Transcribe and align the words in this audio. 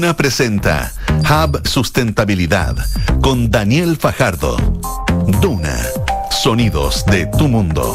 Duna 0.00 0.16
presenta 0.16 0.90
Hub 1.28 1.60
Sustentabilidad 1.68 2.74
con 3.20 3.50
Daniel 3.50 3.98
Fajardo. 3.98 4.56
Duna, 5.42 5.76
sonidos 6.30 7.04
de 7.04 7.26
tu 7.26 7.48
mundo. 7.48 7.94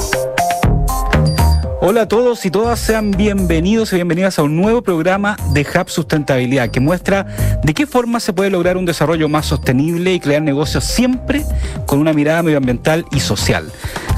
Hola 1.81 2.01
a 2.01 2.07
todos 2.07 2.45
y 2.45 2.51
todas, 2.51 2.79
sean 2.79 3.09
bienvenidos 3.09 3.91
y 3.91 3.95
bienvenidas 3.95 4.37
a 4.37 4.43
un 4.43 4.55
nuevo 4.55 4.83
programa 4.83 5.35
de 5.53 5.61
Hub 5.61 5.89
Sustentabilidad 5.89 6.69
que 6.69 6.79
muestra 6.79 7.25
de 7.63 7.73
qué 7.73 7.87
forma 7.87 8.19
se 8.19 8.33
puede 8.33 8.51
lograr 8.51 8.77
un 8.77 8.85
desarrollo 8.85 9.27
más 9.27 9.47
sostenible 9.47 10.13
y 10.13 10.19
crear 10.19 10.43
negocios 10.43 10.83
siempre 10.83 11.43
con 11.87 11.97
una 11.97 12.13
mirada 12.13 12.43
medioambiental 12.43 13.07
y 13.13 13.19
social. 13.19 13.71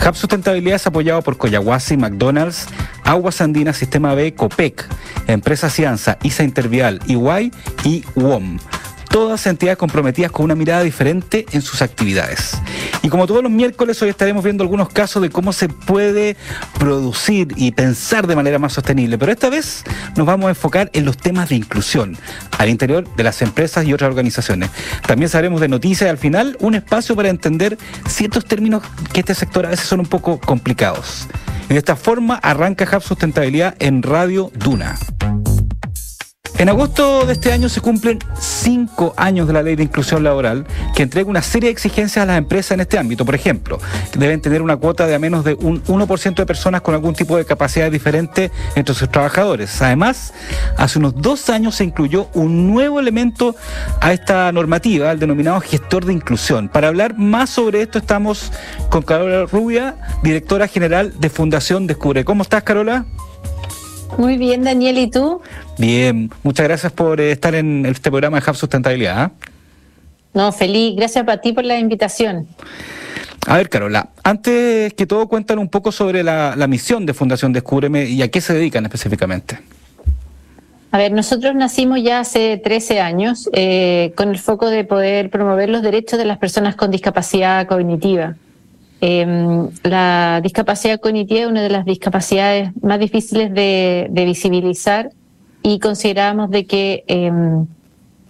Hub 0.05 0.15
Sustentabilidad 0.15 0.75
es 0.75 0.87
apoyado 0.87 1.21
por 1.21 1.37
Coyahuasi, 1.37 1.97
McDonald's, 1.97 2.67
Aguas 3.03 3.41
Andinas, 3.41 3.77
Sistema 3.77 4.13
B, 4.13 4.33
COPEC, 4.33 4.85
Empresa 5.27 5.69
Cianza, 5.69 6.17
ISA 6.23 6.43
Intervial, 6.43 6.99
EY 7.07 7.51
y 7.83 8.03
WOM 8.15 8.59
todas 9.09 9.45
entidades 9.47 9.77
comprometidas 9.77 10.31
con 10.31 10.45
una 10.45 10.55
mirada 10.55 10.83
diferente 10.83 11.45
en 11.51 11.61
sus 11.61 11.81
actividades. 11.81 12.57
Y 13.01 13.09
como 13.09 13.27
todos 13.27 13.43
los 13.43 13.51
miércoles, 13.51 14.01
hoy 14.01 14.09
estaremos 14.09 14.43
viendo 14.43 14.63
algunos 14.63 14.89
casos 14.89 15.21
de 15.21 15.29
cómo 15.29 15.53
se 15.53 15.69
puede 15.69 16.35
producir 16.79 17.53
y 17.55 17.71
pensar 17.71 18.27
de 18.27 18.35
manera 18.35 18.59
más 18.59 18.73
sostenible, 18.73 19.17
pero 19.17 19.31
esta 19.31 19.49
vez 19.49 19.83
nos 20.15 20.25
vamos 20.25 20.47
a 20.47 20.49
enfocar 20.49 20.89
en 20.93 21.05
los 21.05 21.17
temas 21.17 21.49
de 21.49 21.55
inclusión 21.55 22.17
al 22.57 22.69
interior 22.69 23.07
de 23.15 23.23
las 23.23 23.41
empresas 23.41 23.85
y 23.85 23.93
otras 23.93 24.09
organizaciones. 24.09 24.69
También 25.05 25.29
sabremos 25.29 25.61
de 25.61 25.67
noticias 25.67 26.07
y 26.07 26.09
al 26.09 26.17
final 26.17 26.57
un 26.59 26.75
espacio 26.75 27.15
para 27.15 27.29
entender 27.29 27.77
ciertos 28.07 28.45
términos 28.45 28.83
que 29.13 29.21
este 29.21 29.35
sector 29.35 29.65
a 29.65 29.69
veces 29.69 29.87
son 29.87 29.99
un 29.99 30.07
poco 30.07 30.39
complicados. 30.39 31.27
De 31.69 31.77
esta 31.77 31.95
forma 31.95 32.35
arranca 32.35 32.87
Hub 32.95 33.03
Sustentabilidad 33.03 33.75
en 33.79 34.01
Radio 34.01 34.51
Duna. 34.55 34.97
En 36.59 36.69
agosto 36.69 37.23
de 37.27 37.33
este 37.33 37.51
año 37.51 37.69
se 37.69 37.81
cumplen 37.81 38.17
cinco 38.39 39.13
años 39.15 39.45
de 39.45 39.53
la 39.53 39.61
ley 39.61 39.75
de 39.75 39.83
inclusión 39.83 40.23
laboral 40.23 40.65
que 40.95 41.03
entrega 41.03 41.29
una 41.29 41.43
serie 41.43 41.67
de 41.67 41.71
exigencias 41.71 42.23
a 42.23 42.25
las 42.25 42.39
empresas 42.39 42.71
en 42.71 42.79
este 42.79 42.97
ámbito. 42.97 43.25
Por 43.25 43.35
ejemplo, 43.35 43.77
deben 44.17 44.41
tener 44.41 44.63
una 44.63 44.75
cuota 44.75 45.05
de 45.05 45.13
a 45.13 45.19
menos 45.19 45.45
de 45.45 45.53
un 45.53 45.83
1% 45.83 46.33
de 46.33 46.45
personas 46.47 46.81
con 46.81 46.95
algún 46.95 47.13
tipo 47.13 47.37
de 47.37 47.45
capacidad 47.45 47.91
diferente 47.91 48.51
entre 48.75 48.95
sus 48.95 49.07
trabajadores. 49.07 49.79
Además, 49.83 50.33
hace 50.77 50.97
unos 50.97 51.13
dos 51.21 51.47
años 51.51 51.75
se 51.75 51.83
incluyó 51.83 52.27
un 52.33 52.73
nuevo 52.73 52.99
elemento 52.99 53.55
a 54.01 54.11
esta 54.11 54.51
normativa, 54.51 55.11
el 55.11 55.19
denominado 55.19 55.61
gestor 55.61 56.05
de 56.05 56.13
inclusión. 56.13 56.69
Para 56.69 56.87
hablar 56.87 57.19
más 57.19 57.51
sobre 57.51 57.83
esto 57.83 57.99
estamos 57.99 58.51
con 58.89 59.03
Carola 59.03 59.45
Rubia, 59.45 59.95
directora 60.23 60.67
general 60.67 61.13
de 61.19 61.29
Fundación 61.29 61.85
Descubre. 61.85 62.25
¿Cómo 62.25 62.41
estás, 62.41 62.63
Carola? 62.63 63.05
Muy 64.17 64.37
bien, 64.37 64.63
Daniel, 64.63 64.97
¿y 64.97 65.11
tú? 65.11 65.41
Bien, 65.77 66.31
muchas 66.41 66.67
gracias 66.67 66.91
por 66.91 67.21
eh, 67.21 67.31
estar 67.31 67.53
en 67.53 67.85
este 67.85 68.09
programa 68.09 68.39
de 68.39 68.49
Hub 68.49 68.55
Sustentabilidad. 68.55 69.17
¿ah? 69.17 69.31
No, 70.33 70.51
feliz, 70.51 70.95
gracias 70.95 71.27
a 71.27 71.37
ti 71.37 71.53
por 71.53 71.63
la 71.63 71.77
invitación. 71.77 72.47
A 73.45 73.57
ver, 73.57 73.69
Carola, 73.69 74.09
antes 74.23 74.93
que 74.95 75.05
todo, 75.05 75.27
cuéntanos 75.27 75.61
un 75.61 75.69
poco 75.69 75.91
sobre 75.91 76.23
la, 76.23 76.55
misión 76.67 77.05
de 77.05 77.13
Fundación 77.13 77.53
Descúbreme 77.53 78.05
y 78.05 78.21
a 78.23 78.29
qué 78.29 78.41
se 78.41 78.53
dedican 78.53 78.85
específicamente. 78.85 79.59
A 80.91 80.97
ver, 80.97 81.11
nosotros 81.11 81.53
nacimos 81.53 82.01
ya 82.01 82.19
hace 82.21 82.57
13 82.57 82.99
años 82.99 83.49
eh, 83.53 84.13
con 84.15 84.29
el 84.29 84.39
foco 84.39 84.69
de 84.69 84.83
poder 84.83 85.29
promover 85.29 85.69
los 85.69 85.83
derechos 85.83 86.17
de 86.17 86.25
las 86.25 86.39
personas 86.39 86.75
con 86.75 86.89
discapacidad 86.89 87.67
cognitiva. 87.67 88.35
Eh, 89.01 89.67
la 89.83 90.41
discapacidad 90.41 90.99
cognitiva 90.99 91.41
es 91.41 91.47
una 91.47 91.61
de 91.61 91.69
las 91.69 91.85
discapacidades 91.85 92.71
más 92.81 92.99
difíciles 92.99 93.53
de, 93.53 94.09
visibilizar 94.11 95.11
y 95.61 95.79
consideramos 95.79 96.49
de 96.49 96.65
que 96.65 97.03
eh, 97.07 97.31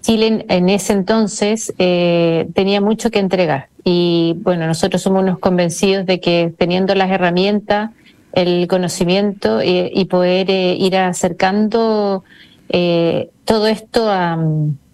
Chile 0.07 0.45
en, 0.47 0.69
ese 0.69 0.94
entonces 0.94 1.73
eh, 1.79 2.47
tenía 2.53 2.79
mucho 2.79 3.11
que 3.11 3.19
entregar. 3.19 3.67
Y 3.83 4.38
bueno, 4.38 4.66
nosotros 4.66 5.01
somos 5.01 5.22
unos 5.22 5.38
convencidos 5.38 6.06
de 6.06 6.22
que 6.22 6.53
teniendo 6.57 6.95
las 6.95 7.11
herramientas, 7.11 7.91
el 8.31 8.69
conocimiento 8.69 9.59
eh, 9.59 9.91
y 9.94 10.06
poder 10.06 10.50
eh, 10.50 10.75
ir 10.79 10.95
acercando 10.95 12.23
todo 13.44 13.67
esto 13.67 14.09
a 14.09 14.38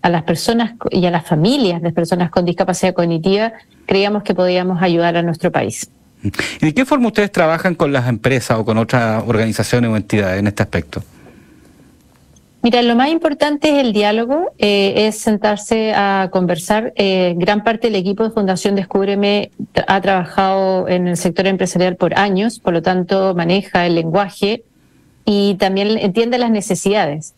a 0.03 0.09
las 0.09 0.23
personas 0.23 0.73
y 0.91 1.05
a 1.05 1.11
las 1.11 1.25
familias 1.25 1.81
de 1.81 1.91
personas 1.91 2.29
con 2.29 2.45
discapacidad 2.45 2.93
cognitiva, 2.93 3.53
creíamos 3.85 4.21
que 4.23 4.35
podíamos 4.35 4.83
ayudar 4.83 5.15
a 5.15 5.23
nuestro 5.23 5.51
país. 5.51 5.89
¿Y 6.61 6.65
de 6.65 6.73
qué 6.73 6.85
forma 6.85 7.07
ustedes 7.07 7.31
trabajan 7.31 7.73
con 7.73 7.91
las 7.91 8.07
empresas 8.07 8.59
o 8.59 8.65
con 8.65 8.77
otras 8.77 9.23
organizaciones 9.25 9.89
o 9.89 9.95
entidades 9.95 10.39
en 10.39 10.47
este 10.47 10.61
aspecto? 10.61 11.01
Mira, 12.61 12.81
lo 12.81 12.95
más 12.95 13.09
importante 13.09 13.69
es 13.69 13.85
el 13.85 13.93
diálogo, 13.93 14.51
eh, 14.57 15.07
es 15.07 15.17
sentarse 15.17 15.93
a 15.93 16.29
conversar. 16.31 16.93
Eh, 16.95 17.33
gran 17.37 17.63
parte 17.63 17.87
del 17.87 17.95
equipo 17.95 18.23
de 18.23 18.31
Fundación 18.31 18.75
Descúbreme 18.75 19.51
ha 19.87 19.99
trabajado 20.01 20.87
en 20.87 21.07
el 21.07 21.17
sector 21.17 21.47
empresarial 21.47 21.95
por 21.95 22.17
años, 22.17 22.59
por 22.59 22.73
lo 22.73 22.81
tanto 22.81 23.35
maneja 23.35 23.85
el 23.85 23.95
lenguaje 23.95 24.63
y 25.25 25.55
también 25.55 25.97
entiende 25.97 26.37
las 26.37 26.51
necesidades. 26.51 27.33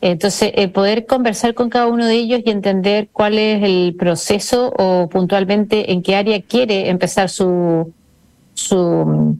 Entonces, 0.00 0.52
eh, 0.54 0.68
poder 0.68 1.06
conversar 1.06 1.54
con 1.54 1.70
cada 1.70 1.86
uno 1.86 2.06
de 2.06 2.14
ellos 2.14 2.40
y 2.44 2.50
entender 2.50 3.08
cuál 3.12 3.38
es 3.38 3.62
el 3.62 3.94
proceso 3.98 4.72
o 4.76 5.08
puntualmente 5.08 5.92
en 5.92 6.02
qué 6.02 6.16
área 6.16 6.40
quiere 6.42 6.90
empezar 6.90 7.30
su, 7.30 7.92
su, 8.54 9.38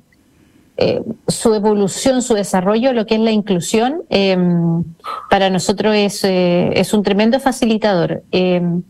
eh, 0.79 1.03
su 1.29 1.55
evolución, 1.55 2.23
su 2.23 2.35
desarrollo, 2.35 2.95
lo 2.95 3.05
que 3.07 3.17
es 3.17 3.21
la 3.21 3.33
inclusión, 3.33 4.03
em, 4.09 4.83
para 5.29 5.51
nosotros 5.51 5.95
es, 5.95 6.25
eh, 6.25 6.71
es 6.75 6.95
un 6.95 7.03
tremendo 7.03 7.39
facilitador. 7.39 8.23
Em, 8.33 8.83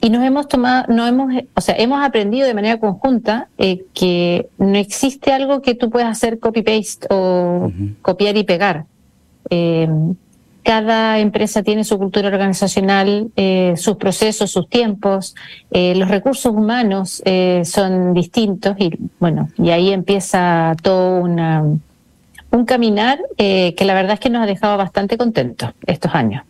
y 0.00 0.10
nos 0.10 0.24
hemos 0.24 0.48
tomado, 0.48 0.92
no 0.92 1.06
hemos, 1.06 1.32
o 1.54 1.60
sea, 1.60 1.76
hemos 1.76 2.04
aprendido 2.04 2.48
de 2.48 2.54
manera 2.54 2.80
conjunta 2.80 3.48
que 3.94 4.48
no 4.58 4.76
existe 4.76 5.32
algo 5.32 5.62
que 5.62 5.76
tú 5.76 5.90
puedas 5.90 6.10
hacer 6.10 6.40
copy-paste 6.40 7.06
o 7.10 7.70
copiar 8.02 8.36
y 8.36 8.42
pegar. 8.42 8.86
Cada 10.62 11.18
empresa 11.18 11.64
tiene 11.64 11.82
su 11.82 11.98
cultura 11.98 12.28
organizacional, 12.28 13.30
eh, 13.34 13.74
sus 13.76 13.96
procesos, 13.96 14.52
sus 14.52 14.68
tiempos, 14.68 15.34
eh, 15.72 15.94
los 15.96 16.08
recursos 16.08 16.52
humanos 16.52 17.20
eh, 17.24 17.62
son 17.64 18.14
distintos 18.14 18.76
y 18.78 18.90
bueno, 19.18 19.48
y 19.58 19.70
ahí 19.70 19.92
empieza 19.92 20.76
todo 20.80 21.20
una, 21.20 21.64
un 22.50 22.64
caminar 22.64 23.18
que 23.36 23.74
la 23.84 23.94
verdad 23.94 24.14
es 24.14 24.20
que 24.20 24.30
nos 24.30 24.42
ha 24.42 24.46
dejado 24.46 24.76
bastante 24.76 25.18
contentos 25.18 25.70
estos 25.86 26.14
años. 26.14 26.44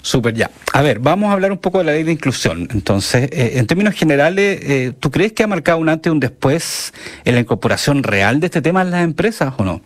Súper, 0.00 0.34
ya. 0.34 0.50
A 0.72 0.82
ver, 0.82 1.00
vamos 1.00 1.30
a 1.30 1.32
hablar 1.32 1.50
un 1.50 1.58
poco 1.58 1.78
de 1.78 1.84
la 1.84 1.92
ley 1.92 2.02
de 2.04 2.12
inclusión. 2.12 2.68
Entonces, 2.72 3.28
en 3.32 3.66
términos 3.66 3.94
generales, 3.94 4.94
¿tú 5.00 5.10
crees 5.10 5.32
que 5.32 5.42
ha 5.42 5.46
marcado 5.46 5.78
un 5.78 5.88
antes 5.88 6.10
y 6.10 6.12
un 6.12 6.20
después 6.20 6.92
en 7.24 7.34
la 7.34 7.40
incorporación 7.40 8.02
real 8.02 8.38
de 8.38 8.46
este 8.46 8.62
tema 8.62 8.82
en 8.82 8.90
las 8.90 9.02
empresas 9.02 9.54
o 9.56 9.64
no? 9.64 9.80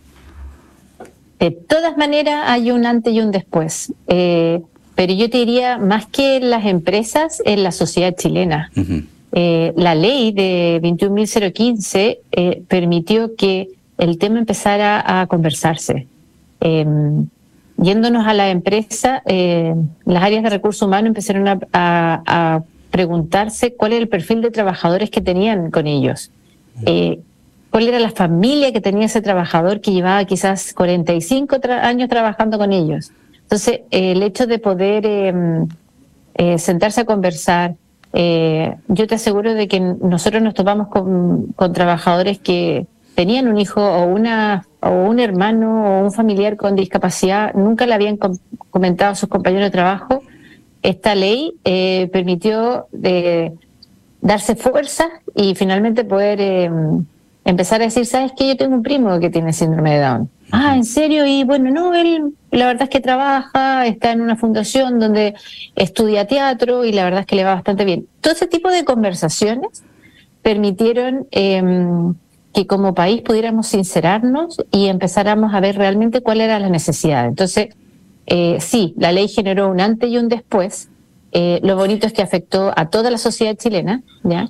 De 1.39 1.51
todas 1.51 1.97
maneras, 1.97 2.43
hay 2.47 2.71
un 2.71 2.85
antes 2.85 3.13
y 3.13 3.21
un 3.21 3.31
después. 3.31 3.93
Eh, 4.07 4.61
pero 4.95 5.13
yo 5.13 5.29
te 5.29 5.37
diría, 5.37 5.77
más 5.77 6.05
que 6.05 6.35
en 6.35 6.49
las 6.49 6.65
empresas, 6.65 7.41
en 7.45 7.63
la 7.63 7.71
sociedad 7.71 8.13
chilena. 8.17 8.69
Eh, 9.31 9.73
la 9.77 9.95
ley 9.95 10.33
de 10.33 10.81
21.015 10.83 12.17
eh, 12.31 12.63
permitió 12.67 13.35
que 13.37 13.69
el 13.97 14.17
tema 14.17 14.39
empezara 14.39 15.21
a 15.21 15.27
conversarse. 15.27 16.07
Em, 16.59 17.27
yéndonos 17.77 18.27
a 18.27 18.33
la 18.33 18.49
empresa, 18.49 19.23
las 19.25 20.23
áreas 20.23 20.43
de 20.43 20.49
recursos 20.49 20.81
humanos 20.81 21.07
empezaron 21.07 21.47
a, 21.47 21.59
a, 21.71 22.63
preguntarse 22.91 23.75
cuál 23.75 23.93
era 23.93 24.01
el 24.01 24.09
perfil 24.09 24.41
de 24.41 24.51
trabajadores 24.51 25.09
que 25.09 25.21
tenían 25.21 25.69
con 25.71 25.87
ellos 25.87 26.31
cuál 27.69 27.87
era 27.87 27.99
la 27.99 28.11
familia 28.11 28.71
que 28.73 28.81
tenía 28.81 29.05
ese 29.05 29.21
trabajador 29.21 29.81
que 29.81 29.91
llevaba 29.91 30.23
quizás 30.25 30.73
45 30.73 31.57
años 31.81 32.09
trabajando 32.09 32.57
con 32.57 32.73
ellos. 32.73 33.11
Entonces, 33.43 33.81
el 33.91 34.21
hecho 34.23 34.47
de 34.47 34.59
poder 34.59 35.05
em, 35.05 35.67
eh, 36.35 36.57
sentarse 36.57 37.01
a 37.01 37.05
conversar, 37.05 37.75
eh, 38.13 38.75
yo 38.87 39.07
te 39.07 39.15
aseguro 39.15 39.53
de 39.53 39.67
que 39.67 39.79
nosotros 39.79 40.41
nos 40.41 40.53
topamos 40.53 40.87
con, 40.87 41.53
trabajadores 41.73 42.39
que 42.39 42.87
tenían 43.15 43.47
un 43.47 43.57
hijo 43.57 43.81
o 43.81 44.05
una 44.05 44.65
o 44.81 44.91
un 44.91 45.19
hermano 45.19 45.99
o 45.99 46.03
un 46.05 46.11
familiar 46.11 46.55
con 46.55 46.75
discapacidad, 46.75 47.53
nunca 47.53 47.85
le 47.85 47.93
habían 47.93 48.17
comentado 48.69 49.11
a 49.11 49.15
sus 49.15 49.27
compañeros 49.29 49.65
de 49.65 49.71
trabajo. 49.71 50.21
Esta 50.81 51.15
ley 51.15 51.55
eh, 51.65 52.09
permitió 52.13 52.87
darse 54.21 54.55
fuerza 54.55 55.09
y 55.35 55.55
finalmente 55.55 56.05
poder 56.05 56.39
em, 56.39 57.05
empezar 57.45 57.81
a 57.81 57.85
decir, 57.85 58.05
¿sabes 58.05 58.31
qué? 58.37 58.47
Yo 58.47 58.57
tengo 58.57 58.75
un 58.75 58.83
primo 58.83 59.19
que 59.19 59.29
tiene 59.29 59.53
síndrome 59.53 59.95
de 59.95 60.01
Down. 60.01 60.29
Ah, 60.51 60.75
¿en 60.75 60.83
serio? 60.83 61.25
Y 61.25 61.43
bueno, 61.43 61.69
no, 61.71 61.93
él 61.93 62.33
la 62.51 62.65
verdad 62.65 62.83
es 62.83 62.89
que 62.89 62.99
trabaja, 62.99 63.85
está 63.85 64.11
en 64.11 64.21
una 64.21 64.35
fundación 64.35 64.99
donde 64.99 65.35
estudia 65.75 66.25
teatro 66.25 66.83
y 66.83 66.91
la 66.91 67.03
verdad 67.03 67.21
es 67.21 67.25
que 67.27 67.35
le 67.35 67.43
va 67.43 67.53
bastante 67.53 67.85
bien. 67.85 68.07
Todo 68.21 68.33
ese 68.33 68.47
tipo 68.47 68.71
de 68.71 68.83
conversaciones 68.83 69.83
permitieron 70.41 71.27
em, 71.31 72.15
que 72.53 72.65
como 72.65 72.95
país 72.95 73.21
pudiéramos 73.21 73.67
sincerarnos 73.67 74.57
y 74.71 74.87
empezáramos 74.87 75.53
a 75.53 75.59
ver 75.59 75.77
realmente 75.77 76.21
cuál 76.21 76.41
era 76.41 76.59
la 76.59 76.69
necesidad. 76.69 77.27
Entonces, 77.27 77.69
sí, 78.59 78.93
la 78.97 79.11
ley 79.11 79.27
generó 79.27 79.69
un 79.69 79.81
antes 79.81 80.09
y 80.09 80.17
un 80.17 80.29
después. 80.29 80.89
lo 81.31 81.75
bonito 81.75 82.07
es 82.07 82.13
que 82.13 82.23
afectó 82.23 82.71
a 82.75 82.89
toda 82.89 83.11
la 83.11 83.19
sociedad 83.19 83.55
chilena, 83.55 84.01
¿ya? 84.23 84.49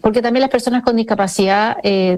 Porque 0.00 0.22
también 0.22 0.42
las 0.42 0.50
personas 0.50 0.82
con 0.82 0.96
discapacidad 0.96 1.76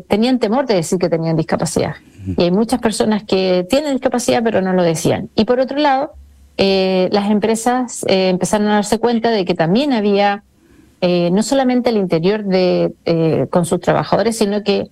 tenían 0.09 0.39
temor 0.39 0.67
de 0.67 0.75
decir 0.75 0.99
que 0.99 1.09
tenían 1.09 1.37
discapacidad. 1.37 1.95
Y 2.37 2.43
hay 2.43 2.51
muchas 2.51 2.79
personas 2.79 3.25
que 3.25 3.67
tienen 3.71 3.93
discapacidad 3.93 4.43
pero 4.45 4.61
no 4.61 4.75
lo 4.75 4.83
decían. 4.83 5.31
Y 5.35 5.47
por 5.47 5.61
otro 5.61 5.79
lado, 5.79 6.13
las 6.59 7.31
empresas 7.31 8.05
empezaron 8.07 8.69
a 8.69 8.75
darse 8.75 8.99
cuenta 8.99 9.31
de 9.31 9.47
que 9.47 9.55
también 9.55 9.95
había 9.95 10.45
eh, 11.03 11.31
no 11.33 11.43
solamente 11.43 11.89
al 11.89 11.97
interior 11.97 12.45
de 12.45 12.93
eh, 13.07 13.47
con 13.49 13.65
sus 13.65 13.81
trabajadores, 13.81 14.37
sino 14.37 14.63
que 14.63 14.89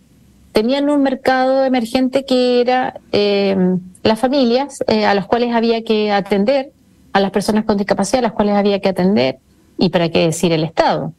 tenían 0.52 0.88
un 0.88 1.02
mercado 1.02 1.67
emergente 1.67 2.25
que 2.25 2.62
era 2.62 2.99
em, 3.12 3.79
las 4.02 4.19
familias 4.19 4.82
eh, 4.87 5.05
a 5.05 5.12
las 5.12 5.26
cuales 5.26 5.55
había 5.55 5.85
que 5.85 6.11
atender, 6.11 6.73
a 7.12 7.20
las 7.20 7.31
personas 7.31 7.64
con 7.64 7.76
discapacidad 7.76 8.20
a 8.20 8.23
las 8.23 8.32
cuales 8.32 8.55
había 8.55 8.81
que 8.81 8.88
atender, 8.88 9.38
y 9.76 9.90
para 9.90 10.08
qué 10.08 10.20
decir 10.20 10.50
el 10.52 10.64
Estado. 10.64 11.12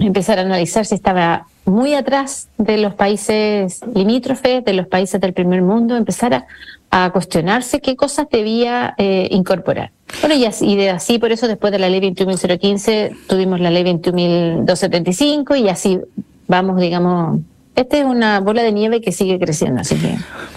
Empezar 0.00 0.38
a 0.38 0.42
analizar 0.42 0.86
si 0.86 0.94
estaba 0.94 1.46
muy 1.64 1.94
atrás 1.94 2.48
de 2.58 2.78
los 2.78 2.94
países 2.94 3.80
limítrofes, 3.94 4.64
de 4.64 4.72
los 4.72 4.86
países 4.86 5.20
del 5.20 5.32
primer 5.32 5.62
mundo, 5.62 5.96
empezar 5.96 6.34
a, 6.34 6.46
a 6.90 7.10
cuestionarse 7.10 7.80
qué 7.80 7.96
cosas 7.96 8.26
debía 8.30 8.94
eh, 8.98 9.28
incorporar. 9.30 9.92
Bueno, 10.20 10.34
y 10.34 10.44
así, 10.44 10.76
de 10.76 10.90
así, 10.90 11.18
por 11.18 11.32
eso 11.32 11.46
después 11.46 11.72
de 11.72 11.78
la 11.78 11.88
ley 11.88 12.00
21.015 12.00 13.16
tuvimos 13.28 13.60
la 13.60 13.70
ley 13.70 13.84
21.275 13.84 15.58
y 15.58 15.68
así 15.68 16.00
vamos, 16.48 16.80
digamos, 16.80 17.40
esta 17.76 17.98
es 17.98 18.04
una 18.04 18.40
bola 18.40 18.62
de 18.62 18.72
nieve 18.72 19.00
que 19.00 19.12
sigue 19.12 19.38
creciendo, 19.38 19.80
así 19.80 19.94
que 19.96 20.16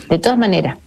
de 0.10 0.20
todas 0.20 0.38
maneras, 0.38 0.78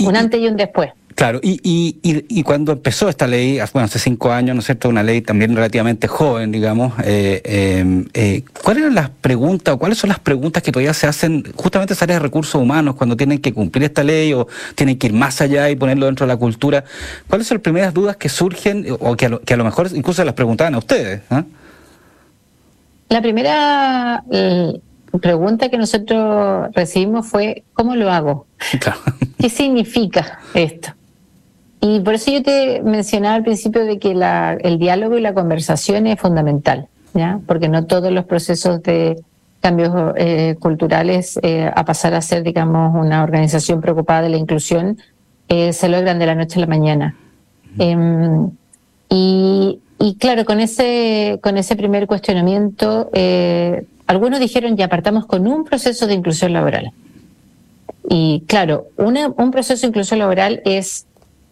un 0.00 0.16
antes 0.16 0.40
y 0.40 0.46
un 0.46 0.56
después. 0.56 0.92
Claro, 1.16 1.40
y, 1.42 1.58
y, 1.62 1.98
y, 2.02 2.42
cuando 2.42 2.72
empezó 2.72 3.08
esta 3.08 3.26
ley, 3.26 3.58
bueno, 3.72 3.86
hace 3.86 3.98
cinco 3.98 4.32
años, 4.32 4.54
¿no 4.54 4.60
es 4.60 4.66
cierto?, 4.66 4.90
una 4.90 5.02
ley 5.02 5.22
también 5.22 5.56
relativamente 5.56 6.08
joven, 6.08 6.52
digamos, 6.52 6.92
eh, 7.02 7.40
em, 7.42 8.04
eh, 8.12 8.42
¿cuáles 8.62 8.82
eran 8.82 8.94
las 8.94 9.08
preguntas 9.08 9.74
o 9.74 9.78
cuáles 9.78 9.96
son 9.96 10.08
las 10.08 10.18
preguntas 10.18 10.62
que 10.62 10.70
todavía 10.70 10.92
se 10.92 11.06
hacen 11.06 11.42
justamente 11.56 11.94
esas 11.94 12.02
áreas 12.02 12.20
de 12.20 12.22
recursos 12.22 12.60
humanos 12.60 12.96
cuando 12.96 13.16
tienen 13.16 13.38
que 13.38 13.54
cumplir 13.54 13.84
esta 13.84 14.04
ley 14.04 14.34
o 14.34 14.46
tienen 14.74 14.98
que 14.98 15.06
ir 15.06 15.14
más 15.14 15.40
allá 15.40 15.70
y 15.70 15.76
ponerlo 15.76 16.04
dentro 16.04 16.26
de 16.26 16.34
la 16.34 16.36
cultura? 16.36 16.84
¿Cuáles 17.28 17.46
son 17.46 17.56
las 17.56 17.62
primeras 17.62 17.94
dudas 17.94 18.18
que 18.18 18.28
surgen 18.28 18.84
o 19.00 19.16
que 19.16 19.24
a 19.24 19.28
lo, 19.30 19.40
que 19.40 19.54
a 19.54 19.56
lo 19.56 19.64
mejor 19.64 19.88
incluso 19.94 20.22
las 20.22 20.34
preguntaban 20.34 20.74
a 20.74 20.78
ustedes? 20.78 21.22
¿ah? 21.30 21.44
La 23.08 23.22
primera 23.22 24.22
eh, 24.30 24.80
pregunta 25.18 25.70
que 25.70 25.78
nosotros 25.78 26.68
recibimos 26.74 27.26
fue, 27.26 27.64
¿cómo 27.72 27.96
lo 27.96 28.10
hago? 28.12 28.46
¿Qué 29.38 29.48
significa 29.48 30.40
esto? 30.52 30.92
Y 31.80 32.00
por 32.00 32.14
eso 32.14 32.30
yo 32.30 32.42
te 32.42 32.82
mencionaba 32.82 33.34
al 33.34 33.42
principio 33.42 33.84
de 33.84 33.98
que 33.98 34.14
la, 34.14 34.54
el 34.54 34.78
diálogo 34.78 35.18
y 35.18 35.20
la 35.20 35.34
conversación 35.34 36.06
es 36.06 36.18
fundamental, 36.18 36.88
¿ya? 37.14 37.40
Porque 37.46 37.68
no 37.68 37.84
todos 37.84 38.10
los 38.10 38.24
procesos 38.24 38.82
de 38.82 39.22
cambios 39.60 40.14
eh, 40.16 40.56
culturales 40.60 41.38
eh, 41.42 41.70
a 41.74 41.84
pasar 41.84 42.14
a 42.14 42.20
ser, 42.20 42.42
digamos, 42.42 42.94
una 42.94 43.22
organización 43.22 43.80
preocupada 43.80 44.22
de 44.22 44.28
la 44.28 44.36
inclusión 44.36 44.98
eh, 45.48 45.72
se 45.72 45.88
logran 45.88 46.18
de 46.18 46.26
la 46.26 46.34
noche 46.34 46.58
a 46.58 46.60
la 46.60 46.66
mañana. 46.66 47.16
Em, 47.78 48.50
y, 49.08 49.80
y, 49.98 50.14
claro, 50.16 50.44
con 50.44 50.60
ese, 50.60 51.40
con 51.42 51.56
ese 51.58 51.76
primer 51.76 52.06
cuestionamiento, 52.06 53.10
algunos 54.06 54.38
dijeron 54.40 54.76
ya 54.76 54.88
partamos 54.88 55.26
con 55.26 55.46
un 55.46 55.64
proceso 55.64 56.06
de 56.06 56.14
inclusión 56.14 56.52
laboral. 56.52 56.92
Y 58.08 58.44
claro, 58.46 58.86
una, 58.96 59.28
un 59.36 59.50
proceso 59.50 59.82
de 59.82 59.88
inclusión 59.88 60.20
laboral 60.20 60.62
es 60.64 61.05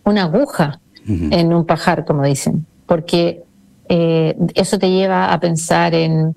una 0.05 0.25
aguja 0.25 0.81
en 1.06 1.53
un 1.53 1.67
pajar, 1.67 2.06
como 2.06 2.25
dicen, 2.25 2.65
porque 2.87 3.43
eh, 3.89 4.37
eso 4.55 4.79
te 4.79 4.91
lleva 4.91 5.33
a 5.33 5.41
pensar 5.41 5.95
en, 5.95 6.35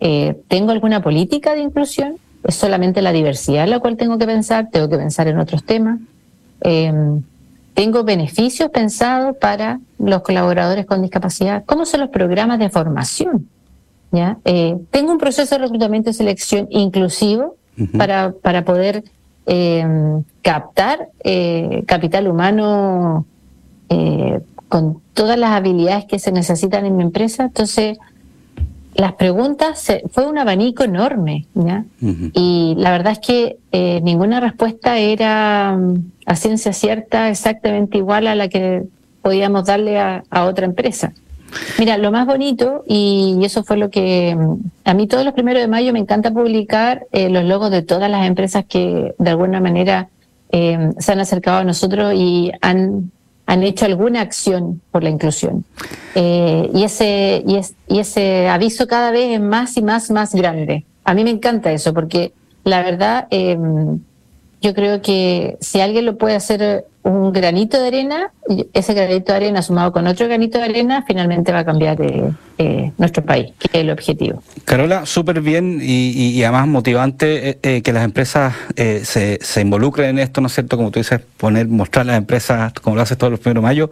eh, 0.00 0.36
¿tengo 0.48 0.72
alguna 0.72 1.00
política 1.00 1.54
de 1.54 1.60
inclusión? 1.60 2.16
¿Es 2.42 2.56
solamente 2.56 3.02
la 3.02 3.12
diversidad 3.12 3.64
en 3.64 3.70
la 3.70 3.78
cual 3.78 3.96
tengo 3.96 4.18
que 4.18 4.26
pensar? 4.26 4.68
¿Tengo 4.72 4.88
que 4.88 4.96
pensar 4.96 5.28
en 5.28 5.38
otros 5.38 5.62
temas? 5.64 6.00
Em, 6.62 7.22
¿Tengo 7.74 8.02
beneficios 8.02 8.68
pensados 8.70 9.36
para 9.36 9.78
los 9.98 10.22
colaboradores 10.22 10.86
con 10.86 11.02
discapacidad? 11.02 11.64
¿Cómo 11.64 11.86
son 11.86 12.00
los 12.00 12.10
programas 12.10 12.58
de 12.58 12.68
formación? 12.68 13.48
¿Ya? 14.10 14.38
Eh, 14.44 14.76
¿Tengo 14.90 15.12
un 15.12 15.18
proceso 15.18 15.54
de 15.54 15.62
reclutamiento 15.62 16.10
y 16.10 16.14
selección 16.14 16.66
inclusivo 16.70 17.56
para, 17.96 18.32
para 18.42 18.64
poder 18.64 19.04
eh, 19.52 19.84
captar 20.42 21.08
eh, 21.24 21.82
capital 21.84 22.28
humano 22.28 23.26
eh, 23.88 24.40
con 24.68 25.00
todas 25.12 25.36
las 25.36 25.50
habilidades 25.50 26.04
que 26.04 26.20
se 26.20 26.30
necesitan 26.30 26.86
en 26.86 26.96
mi 26.96 27.02
empresa. 27.02 27.42
Entonces, 27.42 27.98
las 28.94 29.14
preguntas 29.14 29.92
fue 30.12 30.28
un 30.28 30.38
abanico 30.38 30.84
enorme, 30.84 31.46
Y 32.32 32.76
la 32.78 32.92
verdad 32.92 33.14
es 33.14 33.18
que 33.18 33.56
eh, 33.72 34.00
ninguna 34.02 34.38
respuesta 34.38 34.98
era 34.98 35.76
mm, 35.76 36.12
a 36.26 36.36
ciencia 36.36 36.72
cierta 36.72 37.28
exactamente 37.28 37.98
igual 37.98 38.28
a 38.28 38.36
la 38.36 38.46
que 38.48 38.84
podíamos 39.20 39.64
darle 39.64 39.98
a 39.98 40.44
otra 40.44 40.64
empresa. 40.64 41.12
Mira, 41.78 41.98
lo 41.98 42.12
más 42.12 42.26
bonito, 42.26 42.84
y 42.86 43.38
eso 43.42 43.64
fue 43.64 43.76
lo 43.76 43.90
que 43.90 44.36
a 44.84 44.94
mí 44.94 45.06
todos 45.06 45.24
los 45.24 45.34
primeros 45.34 45.62
de 45.62 45.68
mayo 45.68 45.92
me 45.92 45.98
encanta 45.98 46.30
publicar 46.30 47.06
eh, 47.12 47.28
los 47.28 47.44
logos 47.44 47.70
de 47.70 47.82
todas 47.82 48.10
las 48.10 48.26
empresas 48.26 48.64
que 48.68 49.14
de 49.18 49.30
alguna 49.30 49.60
manera 49.60 50.08
eh, 50.52 50.92
se 50.98 51.12
han 51.12 51.20
acercado 51.20 51.58
a 51.58 51.64
nosotros 51.64 52.12
y 52.14 52.52
han, 52.60 53.10
han 53.46 53.62
hecho 53.62 53.86
alguna 53.86 54.20
acción 54.20 54.80
por 54.90 55.02
la 55.02 55.10
inclusión. 55.10 55.64
Eh, 56.14 56.70
y, 56.74 56.84
ese, 56.84 57.42
y, 57.46 57.56
es, 57.56 57.74
y 57.88 58.00
ese 58.00 58.48
aviso 58.48 58.86
cada 58.86 59.10
vez 59.10 59.32
es 59.32 59.40
más 59.40 59.76
y 59.76 59.82
más, 59.82 60.10
más 60.10 60.34
grande. 60.34 60.84
A 61.04 61.14
mí 61.14 61.24
me 61.24 61.30
encanta 61.30 61.72
eso, 61.72 61.94
porque 61.94 62.32
la 62.64 62.82
verdad, 62.82 63.26
yo 64.60 64.74
creo 64.74 65.00
que 65.00 65.56
si 65.60 65.80
alguien 65.80 66.04
lo 66.04 66.18
puede 66.18 66.36
hacer 66.36 66.84
un 67.02 67.32
granito 67.32 67.80
de 67.80 67.88
arena, 67.88 68.32
ese 68.72 68.92
granito 68.92 69.32
de 69.32 69.36
arena 69.36 69.62
sumado 69.62 69.92
con 69.92 70.06
otro 70.06 70.26
granito 70.26 70.58
de 70.58 70.64
arena, 70.64 71.02
finalmente 71.06 71.50
va 71.50 71.60
a 71.60 71.64
cambiar 71.64 72.00
eh, 72.02 72.30
eh, 72.58 72.92
nuestro 72.98 73.24
país, 73.24 73.52
que 73.58 73.68
es 73.72 73.74
el 73.82 73.90
objetivo. 73.90 74.42
Carola, 74.64 75.06
súper 75.06 75.40
bien 75.40 75.78
y, 75.80 76.42
además 76.42 76.68
motivante 76.68 77.58
eh, 77.62 77.82
que 77.82 77.92
las 77.92 78.04
empresas 78.04 78.54
se, 78.76 79.38
se 79.40 79.60
involucren 79.60 80.10
en 80.10 80.18
esto, 80.18 80.40
¿no 80.40 80.48
es 80.48 80.54
cierto? 80.54 80.76
Como 80.76 80.90
tú 80.90 81.00
dices, 81.00 81.20
poner, 81.36 81.68
mostrar 81.68 82.04
las 82.04 82.18
empresas, 82.18 82.72
como 82.74 82.96
lo 82.96 83.02
haces 83.02 83.16
todos 83.16 83.30
los 83.30 83.40
primeros 83.40 83.62
de 83.62 83.66
mayo, 83.66 83.90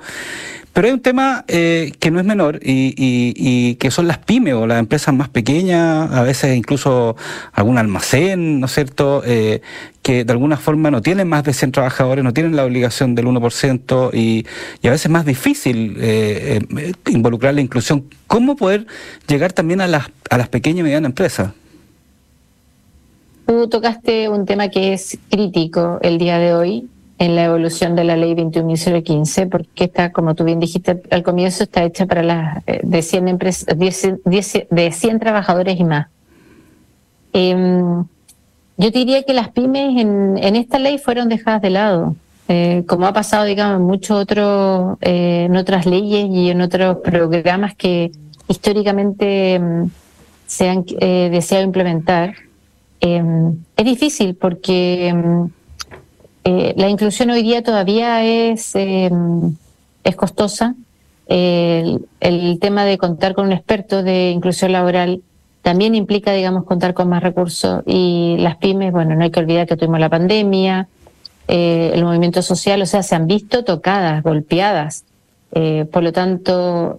pero 0.73 0.87
hay 0.87 0.93
un 0.93 1.01
tema 1.01 1.45
eh, 1.49 1.93
que 1.99 2.11
no 2.11 2.21
es 2.21 2.27
menor 2.27 2.61
y, 2.63 3.75
que 3.77 3.91
son 3.91 4.07
las 4.07 4.19
pymes 4.19 4.55
o 4.55 4.67
las 4.67 4.79
empresas 4.79 5.15
más 5.15 5.29
pequeñas, 5.29 6.11
a 6.13 6.23
veces 6.23 6.57
incluso 6.57 7.17
algún 7.53 7.79
almacén, 7.79 8.61
¿no 8.61 8.67
es 8.67 8.73
cierto?, 8.73 9.23
eh, 9.25 9.61
que 10.03 10.25
de 10.25 10.33
alguna 10.33 10.57
forma 10.57 10.91
no 10.91 11.03
tienen 11.03 11.29
más 11.29 11.45
de 11.45 11.53
100 11.53 11.73
trabajadores, 11.73 12.25
no 12.25 12.33
tienen 12.33 12.57
la 12.57 12.65
obligación 12.65 13.15
del 13.15 13.27
1% 13.27 14.11
y, 14.15 14.47
y 14.81 14.89
a 14.89 14.91
veces 14.91 15.07
es 15.07 15.11
más 15.11 15.27
difícil 15.27 15.97
eh, 16.01 16.61
involucrar 17.09 17.55
la 17.55 17.61
inclusión. 17.61 18.05
¿Cómo 18.27 18.57
poder 18.57 18.87
llegar 19.27 19.53
también 19.53 19.81
a 19.81 19.87
las, 19.87 20.07
a 20.31 20.39
las 20.39 20.49
pequeñas 20.49 20.81
y 20.81 20.83
medianas 20.85 21.11
empresas? 21.11 21.53
Tú 23.47 23.69
tocaste 23.69 24.29
un 24.29 24.47
tema 24.47 24.69
que 24.69 24.93
es 24.93 25.19
crítico 25.31 25.99
el 26.03 26.19
día 26.19 26.39
de 26.39 26.55
hoy, 26.55 26.89
en 27.19 27.35
la 27.35 27.45
evolución 27.45 27.97
de 27.97 28.05
la 28.05 28.17
ley 28.17 28.35
21.015, 28.35 29.49
porque 29.49 29.85
está, 29.85 30.13
como 30.13 30.35
tú 30.35 30.45
bien 30.45 30.61
dijiste 30.61 31.03
al 31.11 31.23
comienzo, 31.25 31.65
está 31.65 31.83
hecha 31.83 32.07
para 32.07 32.23
las 32.23 32.63
eh, 32.67 32.81
de 32.85 33.03
100 33.03 33.29
empresas, 33.29 33.77
de 33.77 34.93
100 34.93 35.19
trabajadores 35.19 35.79
y 35.81 35.85
más. 35.85 36.07
Em, 37.33 38.05
yo 38.77 38.91
diría 38.93 39.25
que 39.25 39.35
las 39.35 39.49
pymes 39.49 40.01
en, 40.01 40.39
en, 40.39 40.55
esta 40.55 40.79
ley 40.79 40.99
fueron 40.99 41.29
dejadas 41.29 41.61
de 41.61 41.71
lado, 41.71 42.15
eh, 42.47 42.85
como 42.87 43.07
ha 43.07 43.13
pasado, 43.13 43.45
digamos, 43.45 43.81
en 43.81 43.87
muchos 43.87 44.17
otros, 44.17 44.97
eh, 45.01 45.47
en 45.47 45.57
otras 45.57 45.87
leyes 45.87 46.29
y 46.31 46.51
en 46.51 46.61
otros 46.61 46.99
programas 46.99 47.75
que 47.75 48.13
históricamente 48.47 49.55
em, 49.55 49.91
se 50.47 50.69
han 50.69 50.85
deseado 50.85 51.65
implementar. 51.65 52.35
Em, 53.01 53.57
es 53.77 53.85
difícil 53.85 54.37
porque 54.37 55.13
eh, 56.51 56.73
la 56.79 56.89
inclusión 56.89 57.29
hoy 57.29 57.43
día 57.43 57.63
todavía 57.63 58.25
es, 58.25 58.75
eh, 58.75 59.11
es 60.03 60.17
costosa. 60.17 60.75
El, 61.27 62.59
tema 62.59 62.87
de 62.87 62.97
contar 62.97 63.35
con 63.35 63.47
un 63.47 63.53
experto 63.53 64.03
de 64.03 64.31
inclusión 64.31 64.73
laboral 64.73 65.21
también 65.61 65.95
implica, 65.95 66.33
digamos, 66.33 66.65
contar 66.65 66.95
con 66.95 67.11
más 67.11 67.23
recursos 67.23 67.83
y 67.85 68.37
las 68.39 68.57
pymes, 68.57 68.93
bueno, 68.93 69.15
no 69.15 69.25
hay 69.25 69.31
que 69.31 69.41
olvidar 69.41 69.67
que 69.67 69.77
tuvimos 69.77 70.01
la 70.01 70.09
pandemia, 70.09 70.89
eh, 71.49 71.91
el 71.93 72.03
movimiento 72.03 72.41
social, 72.41 72.81
o 72.81 72.87
sea, 72.87 73.03
se 73.03 73.15
han 73.15 73.27
visto 73.27 73.63
tocadas, 73.63 74.23
golpeadas. 74.23 75.05
por 75.93 76.03
lo 76.03 76.13
tanto, 76.13 76.99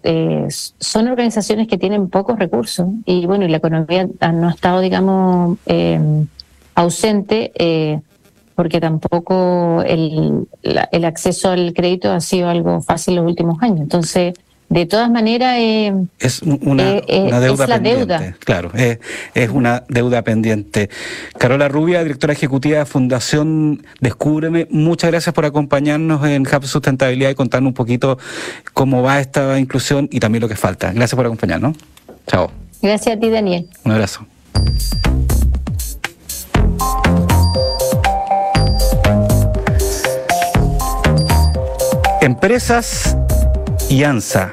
son 0.79 1.07
organizaciones 1.07 1.67
que 1.67 1.77
tienen 1.77 2.09
pocos 2.09 2.37
recursos 2.37 2.87
y 3.05 3.25
bueno, 3.25 3.45
y 3.45 3.49
la 3.49 3.57
economía 3.57 4.07
no 4.31 4.47
ha 4.47 4.51
estado, 4.51 4.81
digamos, 4.81 5.57
ausente 6.75 7.51
porque 8.59 8.81
tampoco 8.81 9.81
el, 9.87 10.45
el 10.63 11.05
acceso 11.05 11.49
al 11.49 11.71
crédito 11.73 12.11
ha 12.11 12.19
sido 12.19 12.49
algo 12.49 12.81
fácil 12.81 13.15
los 13.15 13.25
últimos 13.25 13.63
años. 13.63 13.79
Entonces, 13.79 14.33
de 14.67 14.85
todas 14.85 15.09
maneras 15.09 15.55
eh, 15.59 15.93
es 16.19 16.41
una, 16.41 16.97
eh, 16.97 17.03
eh, 17.07 17.31
deuda 17.39 17.65
pendiente 17.65 18.35
claro 18.43 18.69
es, 18.73 19.49
una 19.49 19.85
deuda 19.87 20.23
pendiente. 20.23 20.89
Carola 21.37 21.69
Rubia 21.69 22.03
directora 22.03 22.33
ejecutiva 22.33 22.79
de 22.79 22.85
Fundación 22.85 23.85
Descúbreme 24.01 24.67
muchas 24.69 25.09
gracias 25.09 25.33
por 25.33 25.45
acompañarnos 25.45 26.27
en 26.27 26.41
Hub 26.41 26.65
Sustentabilidad 26.65 27.29
y 27.29 27.35
contarnos 27.35 27.69
un 27.69 27.75
poquito 27.75 28.17
cómo 28.73 29.01
va 29.01 29.21
esta 29.21 29.57
inclusión 29.57 30.09
y 30.11 30.19
también 30.19 30.41
lo 30.41 30.49
que 30.49 30.57
falta. 30.57 30.91
Gracias 30.91 31.15
por 31.15 31.25
acompañarnos. 31.25 31.77
Chao. 32.27 32.51
Gracias 32.81 33.15
a 33.15 33.19
ti 33.21 33.29
Daniel. 33.29 33.69
Un 33.85 33.93
abrazo 33.93 34.27
Empresas 42.21 43.15
y 43.89 44.03
ANSA 44.03 44.51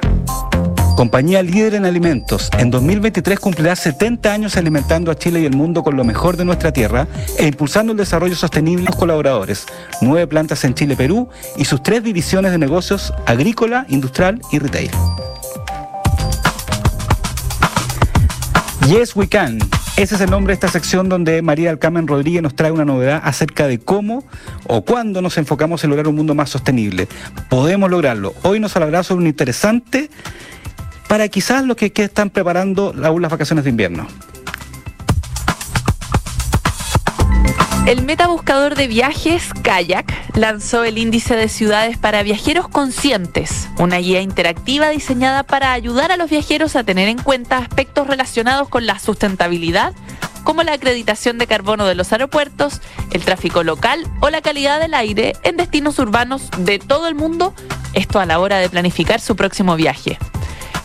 compañía 0.95 1.43
líder 1.43 1.75
en 1.75 1.85
alimentos, 1.85 2.49
en 2.57 2.71
2023 2.71 3.39
cumplirá 3.39 3.75
70 3.75 4.33
años 4.33 4.57
alimentando 4.57 5.11
a 5.11 5.15
Chile 5.15 5.41
y 5.41 5.45
el 5.45 5.55
mundo 5.55 5.83
con 5.83 5.95
lo 5.95 6.03
mejor 6.03 6.37
de 6.37 6.45
nuestra 6.45 6.71
tierra 6.71 7.07
e 7.37 7.45
impulsando 7.45 7.91
el 7.91 7.99
desarrollo 7.99 8.35
sostenible 8.35 8.81
de 8.81 8.89
los 8.89 8.95
colaboradores. 8.95 9.67
Nueve 10.01 10.25
plantas 10.25 10.63
en 10.63 10.73
Chile, 10.73 10.95
Perú 10.95 11.29
y 11.55 11.65
sus 11.65 11.83
tres 11.83 12.03
divisiones 12.03 12.51
de 12.51 12.57
negocios 12.57 13.13
agrícola, 13.27 13.85
industrial 13.89 14.41
y 14.51 14.57
retail. 14.57 14.89
Yes 18.87 19.15
We 19.15 19.27
Can. 19.27 19.59
Ese 19.97 20.13
es 20.13 20.21
el 20.21 20.29
nombre 20.29 20.51
de 20.51 20.53
esta 20.53 20.67
sección 20.67 21.09
donde 21.09 21.41
María 21.41 21.71
Alcamen 21.71 22.05
Rodríguez 22.05 22.43
nos 22.43 22.55
trae 22.55 22.71
una 22.71 22.85
novedad 22.85 23.19
acerca 23.23 23.65
de 23.65 23.79
cómo 23.79 24.23
o 24.67 24.83
cuándo 24.83 25.23
nos 25.23 25.39
enfocamos 25.39 25.83
en 25.83 25.89
lograr 25.89 26.07
un 26.07 26.15
mundo 26.15 26.35
más 26.35 26.51
sostenible. 26.51 27.07
Podemos 27.49 27.89
lograrlo. 27.89 28.35
Hoy 28.43 28.59
nos 28.59 28.75
hablará 28.75 29.01
sobre 29.01 29.23
un 29.23 29.27
interesante 29.27 30.11
para 31.07 31.27
quizás 31.29 31.65
los 31.65 31.75
que, 31.77 31.91
están 31.95 32.29
preparando 32.29 32.93
las 32.93 33.31
vacaciones 33.31 33.63
de 33.63 33.71
invierno. 33.71 34.05
El 37.87 38.01
metabuscador 38.03 38.75
de 38.75 38.87
viajes 38.87 39.47
Kayak 39.63 40.35
lanzó 40.35 40.83
el 40.83 40.97
índice 40.97 41.37
de 41.37 41.47
ciudades 41.47 41.97
para 41.97 42.21
viajeros 42.21 42.67
conscientes, 42.67 43.69
una 43.79 43.95
guía 43.99 44.19
interactiva 44.19 44.89
diseñada 44.89 45.43
para 45.43 45.71
ayudar 45.71 46.11
a 46.11 46.17
los 46.17 46.29
viajeros 46.29 46.75
a 46.75 46.83
tener 46.83 47.07
en 47.07 47.17
cuenta 47.17 47.59
aspectos 47.59 48.05
relacionados 48.05 48.67
con 48.67 48.85
la 48.87 48.99
sustentabilidad, 48.99 49.93
como 50.43 50.63
la 50.63 50.73
acreditación 50.73 51.37
de 51.37 51.47
carbono 51.47 51.85
de 51.85 51.95
los 51.95 52.11
aeropuertos, 52.11 52.81
el 53.11 53.23
tráfico 53.23 53.63
local 53.63 54.05
o 54.19 54.29
la 54.29 54.41
calidad 54.41 54.81
del 54.81 54.93
aire 54.93 55.37
en 55.43 55.55
destinos 55.55 55.97
urbanos 55.97 56.49
de 56.57 56.79
todo 56.79 57.07
el 57.07 57.15
mundo, 57.15 57.53
esto 57.93 58.19
a 58.19 58.25
la 58.25 58.39
hora 58.39 58.57
de 58.57 58.67
planificar 58.67 59.21
su 59.21 59.37
próximo 59.37 59.77
viaje. 59.77 60.19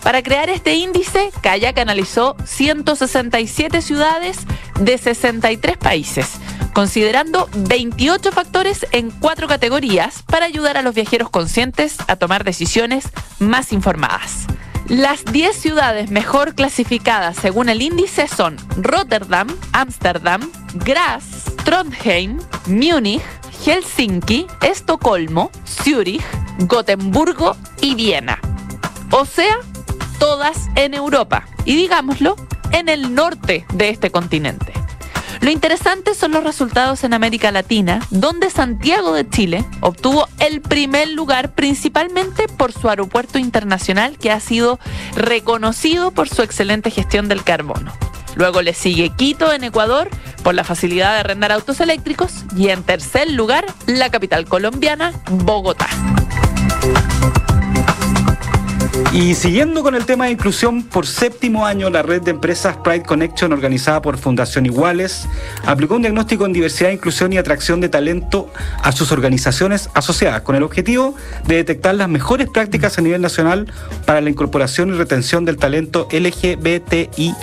Para 0.05 0.23
crear 0.23 0.51
este 0.51 0.75
índice, 0.75 1.33
Kayak 1.43 1.79
analizó 1.79 2.37
167 2.45 3.83
ciudades 3.83 4.39
de 4.81 4.99
63 4.99 5.77
países, 5.79 6.39
considerando 6.73 7.49
28 7.55 8.33
factores 8.33 8.87
en 8.93 9.11
cuatro 9.11 9.49
categorías 9.49 10.23
para 10.23 10.47
ayudar 10.47 10.76
a 10.76 10.83
los 10.83 10.95
viajeros 10.95 11.31
conscientes 11.31 11.97
a 12.09 12.17
tomar 12.17 12.45
decisiones 12.45 13.09
más 13.38 13.73
informadas. 13.73 14.47
Las 14.88 15.25
10 15.25 15.57
ciudades 15.57 16.11
mejor 16.11 16.55
clasificadas 16.55 17.37
según 17.37 17.69
el 17.69 17.83
índice 17.83 18.29
son 18.29 18.57
Rotterdam, 18.76 19.47
Ámsterdam, 19.73 20.50
Graz, 20.75 21.45
Trondheim, 21.64 22.38
Múnich, 22.67 23.23
Helsinki, 23.64 24.47
Estocolmo, 24.61 25.50
Zúrich, 25.67 26.23
Gotemburgo 26.59 27.57
y 27.81 27.95
Viena. 27.95 28.38
O 29.11 29.25
sea, 29.25 29.57
todas 30.19 30.69
en 30.75 30.95
Europa 30.95 31.47
y 31.64 31.76
digámoslo, 31.76 32.37
en 32.73 32.88
el 32.88 33.14
norte 33.14 33.64
de 33.75 33.91
este 33.91 34.11
continente. 34.11 34.72
Lo 35.43 35.51
interesante 35.51 36.15
son 36.15 36.31
los 36.31 36.45
resultados 36.45 37.03
en 37.03 37.15
América 37.15 37.51
Latina, 37.51 37.99
donde 38.11 38.49
Santiago 38.49 39.13
de 39.13 39.29
Chile 39.29 39.65
obtuvo 39.81 40.29
el 40.39 40.61
primer 40.61 41.09
lugar 41.09 41.53
principalmente 41.53 42.47
por 42.47 42.73
su 42.73 42.89
aeropuerto 42.89 43.41
internacional 43.41 44.17
que 44.19 44.31
ha 44.31 44.39
sido 44.39 44.79
reconocido 45.17 46.13
por 46.13 46.29
su 46.29 46.43
excelente 46.43 46.93
gestión 46.93 47.27
del 47.27 47.43
carbono. 47.43 47.93
Luego 48.37 48.63
le 48.63 48.73
sigue 48.73 49.11
Quito 49.11 49.53
en 49.53 49.65
Ecuador 49.65 50.09
por 50.45 50.55
la 50.55 50.63
facilidad 50.63 51.15
de 51.15 51.21
arrendar 51.21 51.51
autos 51.51 51.81
eléctricos 51.81 52.45
y 52.57 52.69
en 52.69 52.85
tercer 52.85 53.29
lugar 53.29 53.67
la 53.87 54.11
capital 54.11 54.47
colombiana, 54.47 55.13
Bogotá. 55.29 55.89
Y 59.12 59.35
siguiendo 59.35 59.83
con 59.83 59.95
el 59.95 60.07
tema 60.07 60.25
de 60.25 60.31
inclusión, 60.31 60.85
por 60.85 61.07
séptimo 61.07 61.66
año 61.66 61.90
la 61.90 62.00
red 62.00 62.23
de 62.23 62.31
empresas 62.31 62.78
Pride 62.78 63.02
Connection, 63.02 63.52
organizada 63.52 64.00
por 64.00 64.16
Fundación 64.16 64.64
Iguales, 64.64 65.28
aplicó 65.66 65.97
un 65.97 66.02
diagnóstico 66.02 66.47
en 66.47 66.54
diversidad, 66.54 66.88
inclusión 66.88 67.31
y 67.31 67.37
atracción 67.37 67.83
de 67.83 67.90
talento 67.90 68.50
a 68.83 68.90
sus 68.90 69.12
organizaciones 69.12 69.90
asociadas, 69.92 70.40
con 70.40 70.57
el 70.57 70.62
objetivo 70.62 71.14
de 71.47 71.57
detectar 71.57 71.95
las 71.95 72.09
mejores 72.09 72.49
prácticas 72.49 72.97
a 72.97 73.02
nivel 73.02 73.21
nacional 73.21 73.71
para 74.07 74.23
la 74.23 74.31
incorporación 74.31 74.88
y 74.88 74.97
retención 74.97 75.45
del 75.45 75.59
talento 75.59 76.09
LGBTI. 76.11 77.35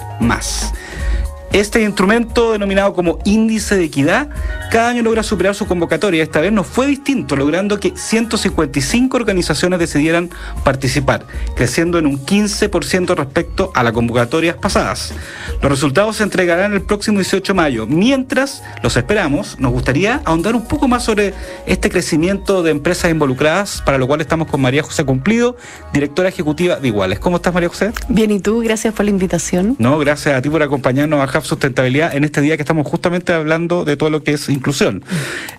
Este 1.51 1.81
instrumento, 1.81 2.51
denominado 2.51 2.93
como 2.93 3.17
índice 3.25 3.75
de 3.75 3.85
equidad, 3.85 4.29
cada 4.71 4.89
año 4.89 5.01
logra 5.01 5.23
superar 5.23 5.55
su 5.55 5.65
convocatoria. 5.65 6.21
Esta 6.21 6.41
vez 6.41 6.51
no 6.51 6.63
fue 6.63 6.85
distinto, 6.85 7.35
logrando 7.35 7.79
que 7.79 7.93
155 7.95 9.17
organizaciones 9.17 9.79
decidieran 9.79 10.29
participar, 10.63 11.25
creciendo 11.55 11.97
en 11.97 12.05
un 12.05 12.23
15% 12.23 13.15
respecto 13.15 13.71
a 13.73 13.83
las 13.83 13.93
convocatorias 13.93 14.57
pasadas. 14.57 15.13
Los 15.61 15.71
resultados 15.71 16.17
se 16.17 16.23
entregarán 16.23 16.73
el 16.73 16.83
próximo 16.83 17.17
18 17.17 17.53
de 17.53 17.57
mayo. 17.57 17.87
Mientras 17.87 18.61
los 18.83 18.95
esperamos, 18.95 19.59
nos 19.59 19.71
gustaría 19.71 20.21
ahondar 20.25 20.55
un 20.55 20.65
poco 20.65 20.87
más 20.87 21.03
sobre 21.03 21.33
este 21.65 21.89
crecimiento 21.89 22.61
de 22.61 22.71
empresas 22.71 23.09
involucradas, 23.09 23.81
para 23.83 23.97
lo 23.97 24.05
cual 24.05 24.21
estamos 24.21 24.47
con 24.47 24.61
María 24.61 24.83
José 24.83 25.03
Cumplido, 25.03 25.57
directora 25.93 26.29
ejecutiva 26.29 26.75
de 26.75 26.89
Iguales. 26.89 27.19
¿Cómo 27.19 27.37
estás, 27.37 27.53
María 27.53 27.69
José? 27.69 27.91
Bien, 28.07 28.29
¿y 28.29 28.39
tú? 28.39 28.59
Gracias 28.61 28.93
por 28.93 29.05
la 29.05 29.11
invitación. 29.11 29.75
No, 29.79 29.97
gracias 29.97 30.35
a 30.35 30.41
ti 30.41 30.49
por 30.49 30.61
acompañarnos 30.61 31.19
a 31.21 31.27
Sustentabilidad 31.43 32.15
en 32.15 32.23
este 32.23 32.41
día 32.41 32.57
que 32.57 32.63
estamos 32.63 32.87
justamente 32.87 33.33
hablando 33.33 33.85
de 33.85 33.97
todo 33.97 34.09
lo 34.09 34.23
que 34.23 34.33
es 34.33 34.49
inclusión. 34.49 35.03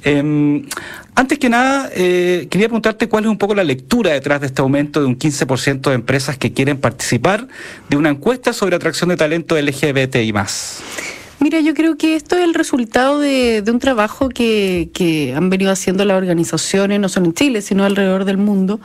Em, 0.03 0.67
antes 1.15 1.39
que 1.39 1.49
nada, 1.49 1.91
eh, 1.95 2.47
quería 2.51 2.69
preguntarte 2.69 3.09
cuál 3.09 3.25
es 3.25 3.31
un 3.31 3.39
poco 3.39 3.55
la 3.55 3.65
lectura 3.65 4.13
detrás 4.13 4.41
de 4.41 4.47
este 4.47 4.63
aumento 4.63 5.01
de 5.01 5.07
un 5.07 5.19
15% 5.19 5.91
de 5.91 5.97
empresas 5.97 6.39
que 6.39 6.53
quieren 6.53 6.79
participar 6.79 7.47
de 7.89 7.97
una 7.97 8.11
encuesta 8.11 8.53
sobre 8.53 8.77
atracción 8.77 9.11
de 9.11 9.17
talento 9.17 9.61
LGBT 9.61 10.17
y 10.17 10.33
más. 10.33 10.83
Mira, 11.43 11.59
yo 11.61 11.73
creo 11.73 11.97
que 11.97 12.17
esto 12.17 12.37
es 12.37 12.45
el 12.45 12.53
resultado 12.53 13.19
de, 13.19 13.65
un 13.67 13.79
trabajo 13.79 14.29
que, 14.29 15.33
han 15.35 15.49
venido 15.49 15.73
haciendo 15.73 16.05
las 16.05 16.19
organizaciones, 16.19 17.01
no 17.01 17.09
solo 17.09 17.27
en 17.27 17.33
Chile, 17.33 17.63
sino 17.63 17.85
alrededor 17.85 18.27
del 18.27 18.37
mundo, 18.37 18.79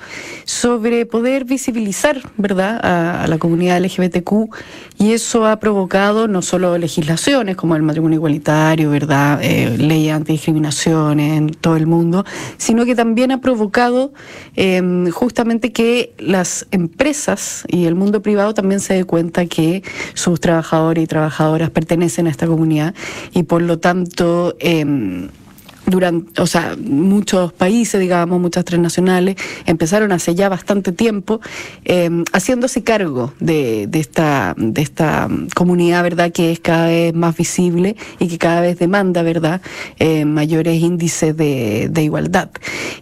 sobre 0.46 1.06
poder 1.06 1.44
visibilizar, 1.44 2.22
¿verdad?, 2.38 2.80
a, 2.82 3.28
la 3.28 3.38
comunidad 3.40 3.84
LGBTQ. 3.84 4.56
Y 4.98 5.12
eso 5.12 5.46
ha 5.46 5.60
provocado 5.60 6.30
no 6.30 6.42
solo 6.42 6.78
legislaciones 6.78 7.58
como 7.58 7.76
el 7.76 7.82
matrimonio 7.82 8.16
igualitario, 8.16 8.90
¿verdad?, 8.90 9.42
eh, 9.44 9.78
leyes 9.78 10.14
antidiscriminación 10.14 11.20
en 11.20 11.50
todo 11.50 11.76
el 11.76 11.88
mundo, 11.88 12.24
sino 12.56 12.86
que 12.86 12.96
también 12.96 13.32
ha 13.32 13.42
provocado 13.42 14.14
em, 14.56 15.12
justamente 15.12 15.74
que 15.74 16.14
las 16.18 16.68
empresas 16.72 17.66
y 17.68 17.84
el 17.84 17.96
mundo 17.96 18.22
privado 18.22 18.54
también 18.54 18.80
se 18.80 18.94
dé 18.94 19.04
cuenta 19.04 19.46
que 19.46 19.84
sus 20.14 20.40
trabajadores 20.40 21.04
y 21.04 21.08
trabajadoras 21.08 21.70
pertenecen 21.70 22.28
a 22.28 22.30
esta 22.30 22.45
comunidad 22.48 22.94
y 23.34 23.44
por 23.44 23.62
lo 23.62 23.80
tanto 23.80 24.56
eh, 24.60 25.30
durante, 25.88 26.42
o 26.42 26.48
sea, 26.48 26.76
muchos 26.80 27.54
países, 27.54 28.00
digamos, 28.00 28.40
muchas 28.40 28.66
transnacionales, 28.66 29.36
empezaron 29.66 30.12
hace 30.12 30.36
ya 30.36 30.50
bastante 30.50 30.92
tiempo 30.92 31.42
eh, 31.86 32.10
haciéndose 32.34 32.84
cargo 32.84 33.34
de, 33.40 33.88
de, 33.88 34.00
esta, 34.00 34.56
de 34.58 34.82
esta 34.82 35.28
comunidad, 35.56 36.04
¿verdad?, 36.04 36.32
que 36.32 36.52
es 36.52 36.60
cada 36.60 36.88
vez 36.88 37.14
más 37.14 37.36
visible 37.38 37.96
y 38.20 38.28
que 38.28 38.38
cada 38.38 38.62
vez 38.62 38.80
demanda, 38.80 39.22
¿verdad?, 39.22 39.62
eh, 40.00 40.26
mayores 40.26 40.82
índices 40.82 41.36
de, 41.38 41.88
de, 41.92 42.04
igualdad. 42.04 42.50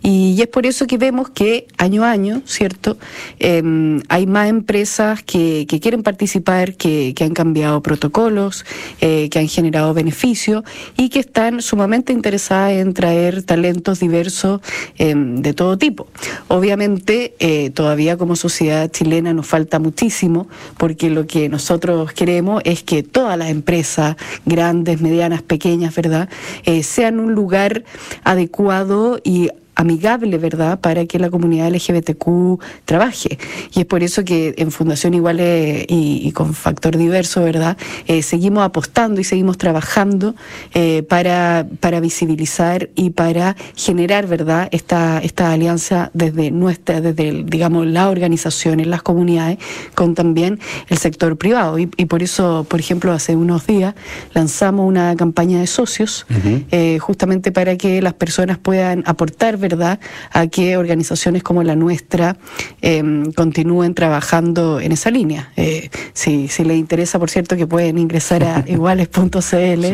Y, 0.01 0.41
es 0.41 0.47
por 0.47 0.65
eso 0.65 0.87
que 0.87 0.97
vemos 0.97 1.29
que 1.29 1.67
año 1.77 2.03
a 2.03 2.11
año, 2.11 2.41
¿cierto?, 2.45 2.97
eh, 3.39 3.63
hay 4.09 4.27
más 4.27 4.49
empresas 4.49 5.23
que, 5.23 5.65
que 5.67 5.79
quieren 5.79 6.03
participar, 6.03 6.75
que, 6.75 7.13
que 7.15 7.23
han 7.23 7.33
cambiado 7.33 7.81
protocolos, 7.81 8.65
que 8.99 9.31
han 9.35 9.47
generado 9.47 9.93
beneficios 9.93 10.63
y 10.97 11.09
que 11.09 11.19
están 11.19 11.61
sumamente 11.61 12.13
interesadas 12.13 12.72
en 12.79 12.93
traer 12.93 13.43
talentos 13.43 13.99
diversos 13.99 14.61
em, 14.97 15.41
de 15.41 15.53
todo 15.53 15.77
tipo. 15.77 16.07
Obviamente, 16.47 17.33
eh, 17.39 17.69
todavía 17.71 18.17
como 18.17 18.35
sociedad 18.35 18.89
chilena 18.91 19.33
nos 19.33 19.47
falta 19.47 19.79
muchísimo, 19.79 20.47
porque 20.77 21.09
lo 21.09 21.27
que 21.27 21.49
nosotros 21.49 22.13
queremos 22.13 22.61
es 22.65 22.83
que 22.83 23.03
todas 23.03 23.37
las 23.37 23.49
empresas, 23.49 24.15
grandes, 24.45 25.01
medianas, 25.01 25.41
pequeñas, 25.41 25.95
¿verdad?, 25.95 26.29
eh, 26.65 26.83
sean 26.83 27.19
un 27.19 27.33
lugar 27.33 27.83
adecuado 28.23 29.19
y 29.23 29.49
amigable, 29.83 30.37
¿verdad?, 30.37 30.79
para 30.79 31.05
que 31.05 31.19
la 31.19 31.29
comunidad 31.29 31.69
LGBTQ 31.71 32.59
trabaje. 32.85 33.37
Y 33.73 33.81
es 33.81 33.85
por 33.85 34.01
eso 34.01 34.23
que 34.23 34.55
en 34.57 34.71
Fundación 34.71 35.13
Iguales 35.13 35.85
y, 35.87 36.31
con 36.31 36.53
Factor 36.53 36.97
Diverso, 36.97 37.43
¿verdad?, 37.43 37.77
eh, 38.07 38.23
seguimos 38.23 38.63
apostando 38.63 39.21
y 39.21 39.23
seguimos 39.23 39.57
trabajando 39.57 40.35
eh, 40.73 41.03
para, 41.03 41.67
para 41.79 41.99
visibilizar 41.99 42.89
y 42.95 43.11
para 43.11 43.55
generar, 43.75 44.27
¿verdad?, 44.27 44.69
esta, 44.71 45.19
esta 45.19 45.51
alianza 45.51 46.09
desde 46.13 46.49
nuestra, 46.51 47.01
desde, 47.01 47.43
digamos, 47.43 47.85
las 47.85 48.07
organizaciones, 48.07 48.87
las 48.87 49.03
comunidades, 49.03 49.59
con 49.95 50.15
también 50.15 50.59
el 50.89 50.97
sector 50.97 51.37
privado. 51.37 51.77
Y, 51.77 51.87
por 52.13 52.23
eso, 52.23 52.65
por 52.69 52.79
ejemplo, 52.79 53.11
hace 53.11 53.35
unos 53.35 53.67
días 53.67 53.95
lanzamos 54.33 54.87
una 54.87 55.15
campaña 55.15 55.59
de 55.59 55.67
socios, 55.67 56.25
eh, 56.71 56.99
justamente 56.99 57.51
para 57.51 57.75
que 57.77 58.01
las 58.01 58.13
personas 58.13 58.57
puedan 58.57 59.03
aportar 59.05 59.57
¿verdad?, 59.57 59.72
a 59.81 60.47
que 60.47 60.77
organizaciones 60.77 61.43
como 61.43 61.63
la 61.63 61.75
nuestra 61.75 62.37
em, 62.81 63.31
continúen 63.31 63.93
trabajando 63.93 64.79
en 64.79 64.91
esa 64.91 65.09
línea. 65.11 65.51
Eh, 65.55 65.89
si, 66.13 66.47
si 66.47 66.63
les 66.63 66.77
interesa, 66.77 67.19
por 67.19 67.29
cierto, 67.29 67.55
que 67.55 67.67
pueden 67.67 67.97
ingresar 67.97 68.43
a 68.43 68.63
iguales.cl 68.67 69.85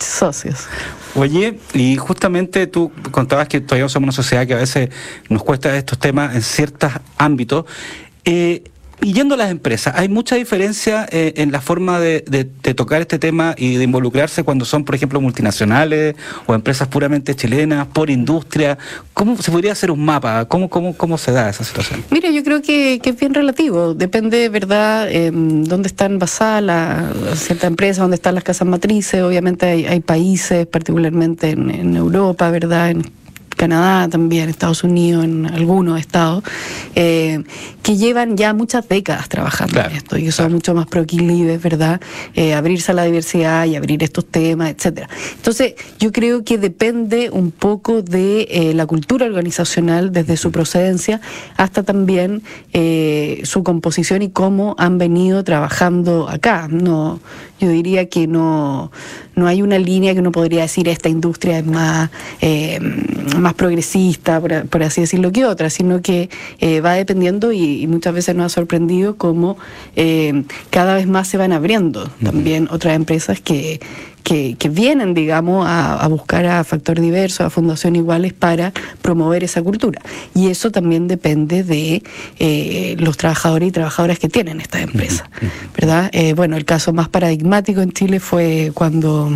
socios. 0.00 0.66
Oye, 1.14 1.58
y 1.72 1.96
justamente 1.96 2.66
tú 2.66 2.92
contabas 3.10 3.48
que 3.48 3.60
todavía 3.60 3.88
somos 3.88 4.06
una 4.06 4.12
sociedad 4.12 4.46
que 4.46 4.54
a 4.54 4.58
veces 4.58 4.90
nos 5.28 5.42
cuesta 5.42 5.74
estos 5.76 5.98
temas 5.98 6.34
en 6.34 6.42
ciertos 6.42 6.92
ámbitos. 7.16 7.64
Eh, 8.24 8.64
y 9.02 9.12
yendo 9.12 9.34
a 9.34 9.38
las 9.38 9.50
empresas, 9.50 9.94
¿hay 9.96 10.08
mucha 10.08 10.36
diferencia 10.36 11.06
eh, 11.10 11.34
en 11.36 11.52
la 11.52 11.60
forma 11.60 12.00
de, 12.00 12.22
tocar 12.74 13.00
este 13.00 13.18
tema 13.18 13.54
y 13.56 13.76
de 13.76 13.84
involucrarse 13.84 14.42
cuando 14.42 14.64
son, 14.64 14.84
por 14.84 14.94
ejemplo, 14.94 15.20
multinacionales 15.20 16.16
o 16.46 16.54
empresas 16.54 16.88
puramente 16.88 17.34
chilenas, 17.34 17.86
por 17.88 18.10
industria? 18.10 18.78
¿Cómo 19.12 19.36
se 19.36 19.50
podría 19.50 19.72
hacer 19.72 19.90
un 19.90 20.04
mapa? 20.04 20.46
¿Cómo, 20.46 20.68
cómo, 20.68 20.96
cómo 20.96 21.18
se 21.18 21.32
da 21.32 21.48
esa 21.48 21.62
situación? 21.62 22.04
Mira, 22.10 22.30
yo 22.30 22.42
creo 22.42 22.62
que, 22.62 23.00
es 23.04 23.20
bien 23.20 23.34
relativo. 23.34 23.94
Depende, 23.94 24.48
¿verdad?, 24.48 25.08
eh, 25.10 25.30
dónde 25.32 25.88
están 25.88 26.18
basadas 26.18 26.62
las 26.62 27.38
ciertas 27.38 27.68
empresas, 27.68 27.98
dónde 27.98 28.16
están 28.16 28.34
las 28.34 28.44
casas 28.44 28.66
matrices. 28.66 29.22
Obviamente 29.22 29.66
hay, 29.66 30.00
países, 30.00 30.66
particularmente 30.66 31.50
en, 31.50 31.70
en 31.70 31.96
Europa, 31.96 32.50
¿verdad?, 32.50 32.90
en 32.90 33.25
Canadá 33.56 34.08
también, 34.08 34.48
Estados 34.48 34.84
Unidos, 34.84 35.24
en 35.24 35.46
algunos 35.46 35.98
estados, 35.98 36.44
eh, 36.94 37.42
que 37.82 37.96
llevan 37.96 38.36
ya 38.36 38.52
muchas 38.54 38.88
décadas 38.88 39.28
trabajando 39.28 39.80
en 39.80 39.92
esto 39.92 40.18
y 40.18 40.24
que 40.24 40.32
son 40.32 40.52
mucho 40.52 40.74
más 40.74 40.86
proclives, 40.86 41.60
¿verdad? 41.62 42.00
Eh, 42.34 42.54
abrirse 42.54 42.92
a 42.92 42.94
la 42.94 43.04
diversidad 43.04 43.64
y 43.66 43.76
abrir 43.76 44.02
estos 44.02 44.26
temas, 44.26 44.70
etcétera. 44.70 45.08
Entonces, 45.36 45.74
yo 45.98 46.12
creo 46.12 46.44
que 46.44 46.58
depende 46.58 47.30
un 47.30 47.50
poco 47.50 48.02
de 48.02 48.42
eh, 48.50 48.74
la 48.74 48.86
cultura 48.86 49.26
organizacional 49.26 50.12
desde 50.12 50.36
su 50.36 50.52
procedencia 50.52 51.20
hasta 51.56 51.82
también 51.82 52.42
su 53.44 53.64
composición 53.64 54.22
y 54.22 54.30
cómo 54.30 54.74
han 54.78 54.98
venido 54.98 55.42
trabajando 55.44 56.28
acá. 56.28 56.68
No, 56.70 57.20
yo 57.58 57.68
diría 57.68 58.06
que 58.08 58.26
no, 58.26 58.90
no 59.34 59.46
hay 59.46 59.62
una 59.62 59.78
línea 59.78 60.14
que 60.14 60.20
uno 60.20 60.32
podría 60.32 60.62
decir 60.62 60.88
esta 60.88 61.08
industria 61.08 61.58
es 61.58 61.66
más, 61.66 62.10
eh, 62.40 62.78
más 63.38 63.54
progresista, 63.54 64.40
por, 64.40 64.82
así 64.82 65.02
decirlo, 65.02 65.32
que 65.32 65.44
otra, 65.44 65.70
sino 65.70 66.02
que 66.02 66.28
eh, 66.58 66.80
va 66.80 66.94
dependiendo 66.94 67.52
y, 67.52 67.86
muchas 67.86 68.14
veces 68.14 68.34
nos 68.34 68.46
ha 68.46 68.54
sorprendido 68.54 69.16
cómo 69.16 69.56
eh, 69.94 70.44
cada 70.70 70.94
vez 70.94 71.06
más 71.06 71.28
se 71.28 71.36
van 71.38 71.52
abriendo 71.52 72.10
también 72.22 72.68
otras 72.70 72.96
empresas 72.96 73.40
que, 73.40 73.80
que, 74.26 74.68
vienen, 74.68 75.14
digamos, 75.14 75.64
a, 75.68 76.04
buscar 76.08 76.46
a 76.46 76.64
Factor 76.64 77.00
Diverso, 77.00 77.44
a 77.44 77.50
Fundación 77.50 77.94
Iguales 77.94 78.32
para 78.32 78.72
promover 79.00 79.44
esa 79.44 79.62
cultura. 79.62 80.02
Y 80.34 80.48
eso 80.48 80.72
también 80.72 81.06
depende 81.06 81.62
de 81.62 82.02
eh, 82.40 82.96
los 82.98 83.16
trabajadores 83.16 83.68
y 83.68 83.72
trabajadoras 83.72 84.18
que 84.18 84.28
tienen 84.28 84.60
estas 84.60 84.82
empresas, 84.82 85.28
¿verdad? 85.76 86.10
Eh, 86.12 86.32
bueno, 86.34 86.56
el 86.56 86.64
caso 86.64 86.92
más 86.92 87.08
paradigmático 87.08 87.80
en 87.80 87.92
Chile 87.92 88.18
fue 88.20 88.72
cuando... 88.74 89.30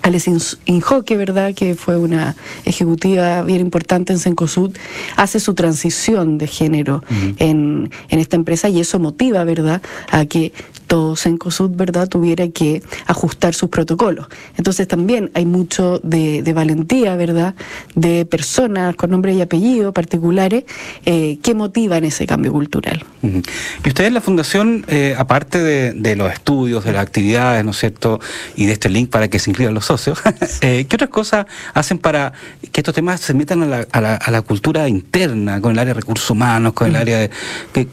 Alex 0.00 0.56
Injoque, 0.64 1.18
¿verdad? 1.18 1.54
Que 1.54 1.74
fue 1.74 1.98
una 1.98 2.34
ejecutiva 2.64 3.42
bien 3.42 3.60
importante 3.60 4.12
en 4.12 4.18
Cencosud, 4.18 4.74
hace 5.16 5.38
su 5.38 5.52
transición 5.54 6.38
de 6.38 6.46
género 6.46 7.02
en, 7.38 7.90
en, 8.08 8.18
esta 8.18 8.36
empresa 8.36 8.70
y 8.70 8.80
eso 8.80 8.98
motiva, 9.00 9.44
¿verdad?, 9.44 9.82
a 10.10 10.24
que 10.24 10.52
todo 10.88 11.14
Cencosud, 11.14 11.70
¿verdad?, 11.70 12.08
tuviera 12.08 12.48
que 12.48 12.82
ajustar 13.06 13.54
sus 13.54 13.68
protocolos. 13.68 14.26
Entonces 14.56 14.88
también 14.88 15.30
hay 15.34 15.46
mucho 15.46 16.00
de, 16.02 16.42
valentía, 16.52 17.14
¿verdad?, 17.14 17.54
de 17.94 18.24
personas 18.24 18.96
con 18.96 19.10
nombre 19.10 19.32
y 19.34 19.40
apellido 19.40 19.92
particulares 19.92 20.64
eh, 21.04 21.38
que 21.42 21.54
motivan 21.54 22.04
ese 22.04 22.26
cambio 22.26 22.50
cultural. 22.52 23.04
Y 23.22 23.88
ustedes 23.88 24.08
en 24.08 24.14
la 24.14 24.20
Fundación, 24.20 24.84
eh, 24.88 25.14
aparte 25.16 25.62
de, 25.62 26.16
los 26.16 26.32
estudios, 26.32 26.84
de 26.84 26.92
las 26.92 27.02
actividades, 27.02 27.64
¿no 27.64 27.70
es 27.70 27.78
cierto?, 27.78 28.18
y 28.56 28.66
de 28.66 28.72
este 28.72 28.88
link 28.88 29.10
para 29.10 29.28
que 29.28 29.38
se 29.38 29.50
incluyan 29.50 29.74
los 29.74 29.84
socios, 29.84 30.18
eh, 30.62 30.86
¿qué 30.88 30.96
otras 30.96 31.10
cosas 31.10 31.46
hacen 31.74 31.98
para 31.98 32.32
que 32.72 32.80
estos 32.80 32.94
temas 32.94 33.20
se 33.20 33.34
metan 33.34 33.62
a 33.62 33.66
la, 34.00 34.14
a 34.14 34.30
la, 34.30 34.42
cultura 34.42 34.88
interna, 34.88 35.60
con 35.60 35.72
el 35.72 35.78
área 35.78 35.92
de 35.92 36.00
recursos 36.00 36.30
humanos, 36.30 36.72
con 36.72 36.88
el 36.88 36.96
área 36.96 37.18
de... 37.18 37.30
Que, 37.72 37.86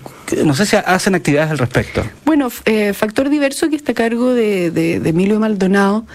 no 0.43 0.55
sé 0.55 0.65
si 0.65 0.75
hacen 0.75 1.15
actividades 1.15 1.51
al 1.51 1.57
respecto. 1.57 2.03
Bueno, 2.25 2.49
eh, 2.65 2.84
Factor 2.93 3.29
Diverso, 3.29 3.69
que 3.69 3.75
está 3.75 3.91
a 3.91 3.95
cargo 3.95 4.33
de, 4.33 5.01
Emilio 5.05 5.39
Maldonado, 5.39 6.05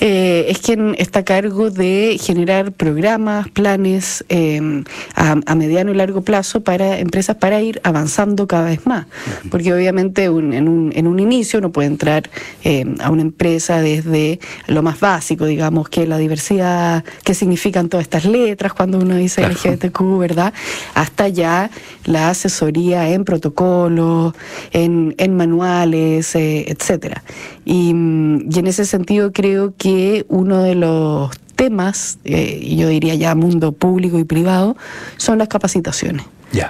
eh, 0.00 0.46
es 0.48 0.58
quien 0.58 0.94
está 0.98 1.20
a 1.20 1.24
cargo 1.24 1.70
de 1.70 2.18
generar 2.20 2.72
programas, 2.72 3.48
planes 3.48 4.24
em, 4.28 4.84
a, 5.14 5.54
mediano 5.54 5.92
y 5.92 5.94
largo 5.94 6.22
plazo 6.22 6.62
para 6.62 6.98
empresas 6.98 7.36
para 7.36 7.60
ir 7.60 7.80
avanzando 7.84 8.46
cada 8.46 8.64
vez 8.64 8.86
más. 8.86 9.06
Porque 9.50 9.72
obviamente 9.72 10.24
en, 10.24 10.68
un, 10.68 10.92
en 10.94 11.06
un 11.06 11.20
inicio 11.20 11.58
uno 11.58 11.70
puede 11.70 11.88
entrar 11.88 12.30
em, 12.64 12.96
a 13.00 13.10
una 13.10 13.22
empresa 13.22 13.80
desde 13.80 14.40
lo 14.66 14.82
más 14.82 15.00
básico, 15.00 15.46
digamos, 15.46 15.88
que 15.88 16.06
la 16.06 16.18
diversidad, 16.18 17.04
qué 17.24 17.34
significan 17.34 17.88
todas 17.88 18.04
estas 18.04 18.24
letras 18.24 18.72
cuando 18.72 18.98
uno 18.98 19.16
dice 19.16 19.46
LGBTQ, 19.46 20.18
¿verdad? 20.18 20.52
Hasta 20.94 21.28
ya 21.28 21.70
la 22.04 22.30
asesoría 22.30 23.10
en 23.10 23.24
protocolo 23.24 24.34
en, 24.72 25.14
en 25.18 25.36
manuales, 25.36 26.17
etcétera. 26.24 27.22
Y, 27.64 27.88
y, 27.90 28.58
en 28.58 28.66
ese 28.66 28.84
sentido 28.84 29.32
creo 29.32 29.74
que 29.76 30.24
uno 30.28 30.62
de 30.62 30.74
los 30.74 31.30
temas, 31.58 32.18
eh, 32.24 32.74
yo 32.76 32.88
diría 32.88 33.16
ya 33.16 33.34
mundo 33.34 33.72
público 33.72 34.18
y 34.18 34.24
privado, 34.24 34.76
son 35.16 35.38
las 35.38 35.48
capacitaciones. 35.48 36.24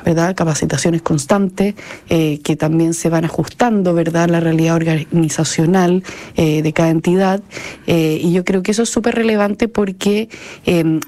¿Verdad? 0.05 0.35
Capacitaciones 0.35 1.03
constantes 1.03 1.75
eh, 2.09 2.41
que 2.43 2.57
también 2.57 2.95
se 2.95 3.09
van 3.09 3.25
ajustando, 3.25 3.95
¿verdad? 3.95 4.29
La 4.29 4.41
realidad 4.41 4.77
organizacional 4.77 6.03
eh, 6.37 6.63
de 6.63 6.73
cada 6.73 6.91
entidad. 6.91 7.43
Eh, 7.87 8.19
y 8.23 8.33
yo 8.33 8.45
creo 8.45 8.63
que 8.63 8.73
eso 8.73 8.83
es 8.83 8.89
súper 8.89 9.15
relevante 9.15 9.69
porque 9.69 10.29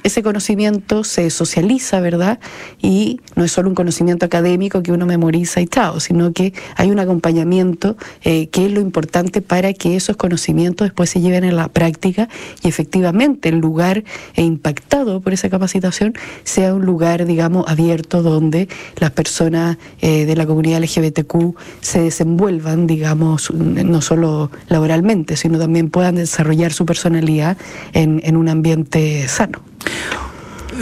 ese 0.02 0.22
conocimiento 0.22 1.04
se 1.04 1.30
socializa, 1.30 2.00
¿verdad? 2.00 2.40
Y 2.80 3.20
no 3.36 3.44
es 3.44 3.52
solo 3.52 3.68
un 3.68 3.74
conocimiento 3.74 4.26
académico 4.26 4.82
que 4.82 4.92
uno 4.92 5.06
memoriza 5.06 5.60
y 5.60 5.66
chao, 5.66 6.00
sino 6.00 6.32
que 6.32 6.52
hay 6.76 6.90
un 6.90 6.98
acompañamiento 6.98 7.96
que 8.22 8.48
es 8.52 8.72
lo 8.72 8.80
importante 8.80 9.42
para 9.42 9.72
que 9.72 9.96
esos 9.96 10.16
conocimientos 10.16 10.86
después 10.86 11.10
se 11.10 11.20
lleven 11.20 11.44
a 11.44 11.52
la 11.52 11.68
práctica 11.68 12.28
y 12.62 12.68
efectivamente 12.68 13.48
el 13.48 13.58
lugar 13.58 14.04
impactado 14.36 15.20
por 15.20 15.32
esa 15.32 15.50
capacitación 15.50 16.14
sea 16.44 16.74
un 16.74 16.84
lugar, 16.86 17.26
digamos, 17.26 17.68
abierto 17.68 18.22
donde 18.22 18.59
las 18.96 19.10
personas 19.10 19.78
eh, 20.00 20.26
de 20.26 20.36
la 20.36 20.46
comunidad 20.46 20.80
LGBTQ 20.82 21.56
se 21.80 22.02
desenvuelvan, 22.02 22.86
digamos, 22.86 23.50
no 23.52 24.00
solo 24.00 24.50
laboralmente, 24.68 25.36
sino 25.36 25.58
también 25.58 25.90
puedan 25.90 26.16
desarrollar 26.16 26.72
su 26.72 26.86
personalidad 26.86 27.56
en, 27.92 28.36
un 28.36 28.48
ambiente 28.48 29.26
sano. 29.28 29.60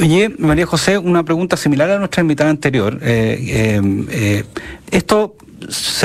Oye, 0.00 0.30
María 0.38 0.66
José, 0.66 0.98
una 0.98 1.24
pregunta 1.24 1.56
similar 1.56 1.90
a 1.90 1.98
nuestra 1.98 2.20
invitada 2.20 2.50
anterior. 2.50 2.98
Eh, 3.02 3.80
eh, 4.10 4.44
esto 4.90 5.34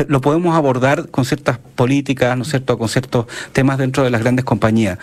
lo 0.07 0.21
podemos 0.21 0.55
abordar 0.55 1.09
con 1.09 1.25
ciertas 1.25 1.59
políticas, 1.75 2.35
¿no 2.37 2.43
es 2.43 2.49
cierto?, 2.49 2.77
con 2.77 2.89
ciertos 2.89 3.27
temas 3.51 3.77
dentro 3.77 4.03
de 4.03 4.09
las 4.09 4.21
grandes 4.21 4.45
compañías. 4.45 4.97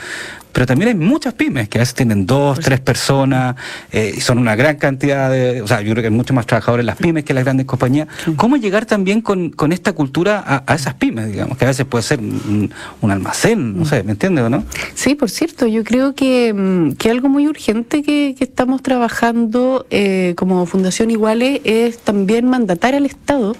Pero 0.53 0.67
también 0.67 0.89
hay 0.89 0.95
muchas 0.95 1.35
pymes 1.35 1.69
que 1.69 1.79
a 1.79 1.81
veces 1.81 1.95
tienen 1.95 2.27
dos, 2.27 2.59
tres 2.61 2.81
personas 2.81 3.57
eh, 3.93 4.15
y 4.17 4.21
son 4.21 4.39
una 4.39 4.57
gran 4.57 4.77
cantidad 4.77 5.31
de. 5.31 5.63
O 5.63 5.69
sea, 5.69 5.81
yo 5.81 5.93
creo 5.93 6.03
que 6.03 6.09
hay 6.09 6.15
muchos 6.15 6.35
más 6.35 6.47
trabajadores 6.47 6.83
en 6.83 6.87
las 6.87 6.97
pymes 6.97 7.25
que 7.25 7.33
en 7.33 7.37
las 7.37 7.45
grandes 7.45 7.67
compañías. 7.67 8.09
¿Cómo 8.37 8.57
llegar 8.57 8.87
también 8.87 9.21
con, 9.21 9.53
esta 9.73 9.93
cultura 9.93 10.65
a, 10.67 10.75
esas 10.75 10.95
pymes, 10.95 11.31
digamos? 11.31 11.57
Que 11.57 11.67
a 11.67 11.69
veces 11.69 11.87
puede 11.87 12.03
ser 12.03 12.19
un, 12.21 12.73
almacén, 13.03 13.79
no 13.79 13.85
sé, 13.85 14.03
¿me 14.03 14.13
entiendes 14.13 14.45
o 14.45 14.51
no? 14.51 14.65
Sí, 14.95 15.15
por 15.15 15.31
cierto, 15.31 15.67
yo 15.67 15.85
creo 15.85 16.15
que, 16.15 16.53
mm, 16.53 16.93
que 16.93 17.11
algo 17.11 17.29
muy 17.29 17.47
urgente 17.47 18.03
que, 18.03 18.37
estamos 18.41 18.83
trabajando 18.83 19.87
eh, 19.91 20.35
como 20.37 20.67
Fundación 20.67 21.11
Iguales 21.11 21.61
es 21.65 21.99
también 21.99 22.49
mandatar 22.49 22.95
al 22.95 23.07
Estado 23.07 23.55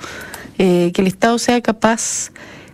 eh, 0.63 0.93
que 0.93 1.01
el 1.01 1.07
Estado 1.09 1.39
sea 1.39 1.63
capaz 1.63 2.33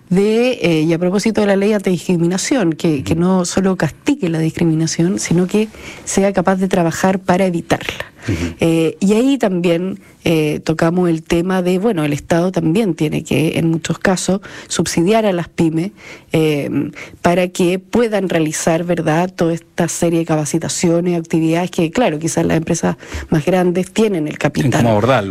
de, 0.08 0.58
eh, 0.60 0.82
y 0.82 0.92
a 0.92 0.98
propósito 0.98 1.40
de 1.40 1.46
la 1.46 1.54
ley 1.54 1.72
antidiscriminación, 1.72 2.72
que, 2.72 3.04
que 3.04 3.14
no 3.14 3.44
solo 3.44 3.76
castigue 3.76 4.28
la 4.28 4.40
discriminación, 4.40 5.20
sino 5.20 5.46
que 5.46 5.68
sea 6.04 6.32
capaz 6.32 6.56
de 6.56 6.66
trabajar 6.66 7.20
para 7.20 7.46
evitarla. 7.46 8.15
Eh, 8.60 8.96
y 9.00 9.12
ahí 9.12 9.38
también 9.38 10.00
eh, 10.24 10.60
tocamos 10.64 11.08
el 11.08 11.22
tema 11.22 11.62
de, 11.62 11.78
bueno, 11.78 12.04
el 12.04 12.12
Estado 12.12 12.50
también 12.50 12.94
tiene 12.94 13.22
que, 13.22 13.58
en 13.58 13.70
muchos 13.70 13.98
casos, 13.98 14.40
subsidiar 14.66 15.24
a 15.26 15.32
las 15.32 15.48
pymes 15.48 15.92
eh, 16.32 16.90
para 17.22 17.48
que 17.48 17.78
puedan 17.78 18.28
realizar, 18.28 18.84
¿verdad?, 18.84 19.32
toda 19.32 19.54
esta 19.54 19.88
serie 19.88 20.20
de 20.20 20.24
capacitaciones, 20.24 21.18
actividades 21.18 21.70
que, 21.70 21.90
claro, 21.90 22.18
quizás 22.18 22.44
las 22.44 22.56
empresas 22.56 22.96
más 23.30 23.44
grandes 23.44 23.92
tienen 23.92 24.26
el 24.26 24.38
capital 24.38 24.84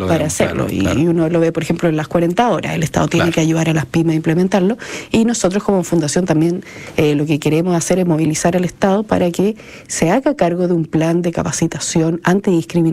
para 0.08 0.28
hacerlo. 0.28 0.68
y, 0.70 0.86
uno 1.06 1.30
lo 1.30 1.40
ve, 1.40 1.52
por 1.52 1.64
ejemplo, 1.64 1.90
en 1.90 1.98
las 1.98 2.08
40 2.08 2.50
horas. 2.50 2.74
El 2.74 2.84
Estado 2.84 3.08
tiene 3.08 3.32
que 3.32 3.42
ayudar 3.42 3.70
a 3.70 3.74
las 3.74 3.86
pymes 3.86 4.14
a 4.14 4.16
implementarlo. 4.16 4.78
Y 5.12 5.26
nosotros 5.26 5.64
como 5.64 5.84
fundación 5.84 6.26
también 6.26 6.64
lo 6.98 7.26
que 7.26 7.40
queremos 7.40 7.76
hacer 7.76 8.00
es 8.00 8.06
movilizar 8.06 8.56
al 8.56 8.66
Estado 8.66 9.04
para 9.04 9.30
que 9.32 9.56
se 9.88 10.10
haga 10.10 10.36
cargo 10.36 10.68
de 10.68 10.74
un 10.74 10.86
plan 10.86 11.22
de 11.22 11.32
capacitación 11.32 12.22
antidiscriminación 12.24 12.85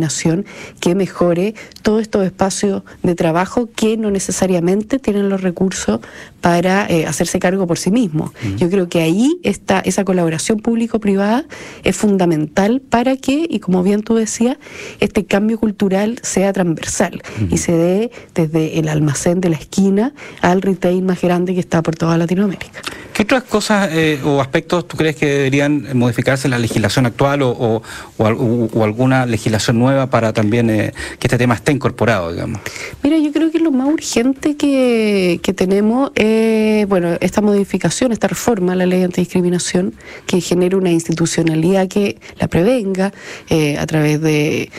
que 0.80 0.94
mejore 0.94 1.54
todos 1.82 2.02
estos 2.02 2.24
espacios 2.24 2.82
de 3.02 3.14
trabajo 3.14 3.68
que 3.74 3.96
no 3.96 4.10
necesariamente 4.10 4.98
tienen 4.98 5.28
los 5.28 5.42
recursos 5.42 6.00
para 6.40 6.86
eh, 6.88 7.06
hacerse 7.06 7.38
cargo 7.38 7.66
por 7.66 7.78
sí 7.78 7.90
mismos. 7.90 8.32
Yo 8.56 8.68
creo 8.68 8.88
que 8.88 9.00
ahí 9.00 9.38
está 9.42 9.80
esa 9.80 10.04
colaboración 10.04 10.58
público-privada 10.58 11.44
es 11.84 11.96
fundamental 11.96 12.80
para 12.80 13.16
que, 13.16 13.46
y 13.48 13.60
como 13.60 13.82
bien 13.82 14.02
tú 14.02 14.16
decías, 14.16 14.56
este 15.00 15.24
cambio 15.24 15.58
cultural 15.58 16.18
sea 16.22 16.52
transversal 16.52 17.22
y 17.50 17.58
se 17.58 17.72
dé 17.72 18.10
desde 18.34 18.78
el 18.78 18.88
almacén 18.88 19.40
de 19.40 19.50
la 19.50 19.56
esquina 19.56 20.14
al 20.40 20.62
retail 20.62 21.02
más 21.02 21.20
grande 21.20 21.54
que 21.54 21.60
está 21.60 21.82
por 21.82 21.94
toda 21.94 22.18
Latinoamérica. 22.18 22.80
¿Qué 23.12 23.22
otras 23.22 23.42
cosas 23.42 23.90
eh, 23.92 24.18
o 24.24 24.40
aspectos 24.40 24.88
tú 24.88 24.96
crees 24.96 25.16
que 25.16 25.26
deberían 25.26 25.86
modificarse 25.96 26.46
en 26.46 26.52
la 26.52 26.58
legislación 26.58 27.04
actual 27.04 27.42
o, 27.42 27.82
o 28.16 28.84
alguna 28.84 29.26
legislación 29.26 29.76
nueva 29.82 30.08
para 30.08 30.32
también 30.32 30.70
eh, 30.70 30.92
que 31.18 31.26
este 31.26 31.38
tema 31.38 31.54
esté 31.54 31.72
incorporado, 31.72 32.32
digamos? 32.32 32.60
Mira, 33.02 33.18
yo 33.18 33.32
creo 33.32 33.50
que 33.50 33.58
lo 33.58 33.70
más 33.70 33.88
urgente 33.88 34.56
que, 34.56 35.40
tenemos 35.56 36.10
es, 36.14 36.88
bueno, 36.88 37.16
esta 37.20 37.40
modificación, 37.40 38.12
esta 38.12 38.28
reforma 38.28 38.72
a 38.72 38.76
la 38.76 38.86
ley 38.86 39.02
antidiscriminación, 39.02 39.94
que 40.26 40.40
genere 40.40 40.76
una 40.76 40.90
institucionalidad 40.90 41.88
que 41.88 42.18
la 42.38 42.48
prevenga 42.48 43.12
eh, 43.50 43.76
a 43.76 43.86
través 43.86 44.20
de, 44.20 44.70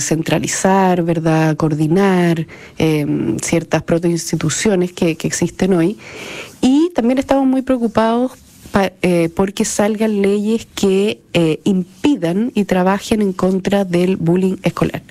centralizar, 0.00 1.02
¿verdad?, 1.02 1.56
coordinar 1.56 2.46
em, 2.78 3.38
ciertas 3.38 3.82
protoinstituciones 3.82 4.92
que, 4.92 5.16
que 5.16 5.26
existen 5.26 5.74
hoy. 5.74 5.98
Y 6.60 6.90
también 6.94 7.18
estamos 7.18 7.46
muy 7.46 7.60
preocupados 7.60 8.32
eh, 8.76 9.28
porque 9.34 9.64
salgan 9.64 10.20
leyes 10.20 10.66
que 10.74 11.20
eh, 11.32 11.60
impidan 11.64 12.50
y 12.54 12.64
trabajen 12.64 13.22
en 13.22 13.32
contra 13.32 13.84
del 13.84 14.16
bullying 14.16 14.56
escolar, 14.62 15.02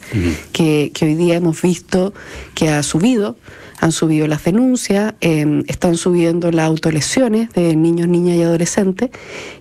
que, 0.51 0.91
hoy 1.01 1.15
día 1.15 1.35
hemos 1.35 1.61
visto 1.61 2.13
que 2.55 2.69
ha 2.69 2.83
subido, 2.83 3.37
han 3.83 3.91
subido 3.91 4.27
las 4.27 4.45
denuncias, 4.45 5.13
em, 5.19 5.65
están 5.67 5.97
subiendo 5.97 6.51
las 6.51 6.67
autolesiones 6.67 7.49
de 7.49 7.75
niños, 7.75 8.07
niñas 8.07 8.37
y 8.37 8.41
adolescentes, 8.41 9.09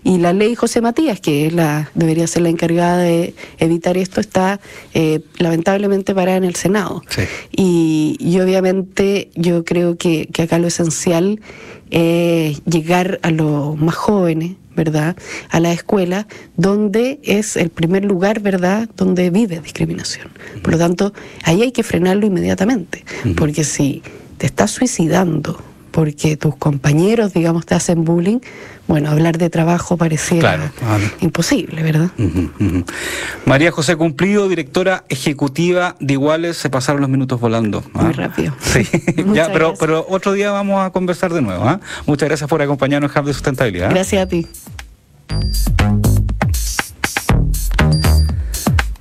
y 0.05 0.19
la 0.19 0.33
ley 0.33 0.55
José 0.55 0.81
Matías, 0.81 1.21
que 1.21 1.47
es 1.47 1.53
la, 1.53 1.91
debería 1.97 2.29
ser 2.29 2.43
la 2.43 2.49
encargada 2.49 2.99
de 2.99 3.35
evitar 3.59 3.97
esto, 3.97 4.21
está 4.21 4.61
eh, 4.95 5.23
lamentablemente 5.39 6.15
parada 6.15 6.39
en 6.39 6.45
el 6.45 6.55
Senado. 6.55 7.03
Y, 7.51 8.17
obviamente 8.41 9.31
yo 9.35 9.65
creo 9.65 9.97
que, 9.97 10.29
que 10.33 10.43
acá 10.43 10.59
lo 10.59 10.69
esencial 10.69 11.41
eh, 11.91 12.57
llegar 12.65 13.19
a 13.23 13.31
los 13.33 13.77
más 13.77 13.97
jóvenes, 13.97 14.53
¿verdad? 14.75 15.17
A 15.51 15.61
la 15.61 15.73
escuela, 15.73 16.27
donde 16.57 17.21
es 17.23 17.57
el 17.57 17.71
primer 17.71 18.05
lugar, 18.05 18.41
¿verdad?, 18.41 18.89
donde 18.97 19.31
vive 19.31 19.61
discriminación. 19.61 20.29
Por 20.63 20.73
lo 20.73 20.79
tanto, 20.79 21.13
ahí 21.45 21.63
hay 21.63 21.73
que 21.73 21.83
frenarlo 21.83 22.27
inmediatamente, 22.27 23.05
porque 23.37 23.65
si 23.65 24.03
te 24.39 24.47
estás 24.47 24.71
suicidando 24.71 25.63
porque 25.93 26.37
tus 26.37 26.57
compañeros, 26.57 27.33
digamos, 27.33 27.67
te 27.67 27.75
hacen 27.75 28.05
bullying, 28.05 28.41
bueno, 28.89 29.11
hablar 29.11 29.39
de 29.39 29.49
trabajo 29.49 29.97
pareciera 29.97 30.73
imposible, 31.21 31.83
¿verdad? 31.83 32.11
María 33.47 33.71
José 33.71 33.97
Cumplido, 33.97 34.49
directora 34.49 35.05
ejecutiva 35.09 35.95
de 36.01 36.15
Iguales, 36.15 36.57
se 36.57 36.69
pasaron 36.71 37.03
los 37.03 37.11
minutos 37.11 37.41
volando. 37.41 37.85
¿ah? 37.95 38.03
Muy 38.03 38.13
rápido. 38.13 38.55
Sí, 38.61 38.87
ya, 39.35 39.53
pero, 39.53 39.75
pero 39.79 40.05
otro 40.09 40.33
día 40.33 40.51
vamos 40.51 40.85
a 40.85 40.91
conversar 40.91 41.33
de 41.33 41.43
nuevo. 41.43 41.65
¿ah? 41.65 41.81
Muchas 42.07 42.29
gracias 42.29 42.49
por 42.51 42.61
acompañarnos 42.61 43.15
en 43.15 43.21
Hub 43.21 43.27
de 43.27 43.33
Sustentabilidad. 43.35 43.91
Gracias 43.91 44.23
a 44.23 44.27
ti. 44.27 44.47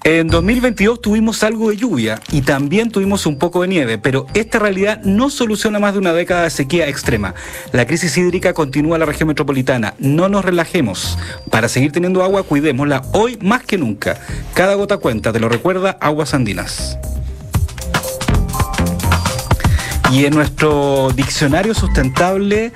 En 0.03 0.29
2022 0.29 0.99
tuvimos 0.99 1.43
algo 1.43 1.69
de 1.69 1.77
lluvia 1.77 2.19
y 2.31 2.41
también 2.41 2.89
tuvimos 2.89 3.27
un 3.27 3.37
poco 3.37 3.61
de 3.61 3.67
nieve, 3.67 3.99
pero 3.99 4.25
esta 4.33 4.57
realidad 4.57 4.99
no 5.03 5.29
soluciona 5.29 5.77
más 5.77 5.93
de 5.93 5.99
una 5.99 6.11
década 6.11 6.41
de 6.41 6.49
sequía 6.49 6.87
extrema. 6.87 7.35
La 7.71 7.85
crisis 7.85 8.17
hídrica 8.17 8.53
continúa 8.53 8.95
en 8.95 9.01
la 9.01 9.05
región 9.05 9.27
metropolitana. 9.27 9.93
No 9.99 10.27
nos 10.27 10.43
relajemos. 10.43 11.19
Para 11.51 11.69
seguir 11.69 11.91
teniendo 11.91 12.23
agua, 12.23 12.41
cuidémosla 12.41 13.03
hoy 13.13 13.37
más 13.43 13.61
que 13.61 13.77
nunca. 13.77 14.19
Cada 14.55 14.73
gota 14.73 14.97
cuenta, 14.97 15.31
te 15.31 15.39
lo 15.39 15.49
recuerda 15.49 15.91
Aguas 16.01 16.33
Andinas. 16.33 16.97
Y 20.11 20.25
en 20.25 20.33
nuestro 20.33 21.11
diccionario 21.15 21.75
sustentable 21.75 22.71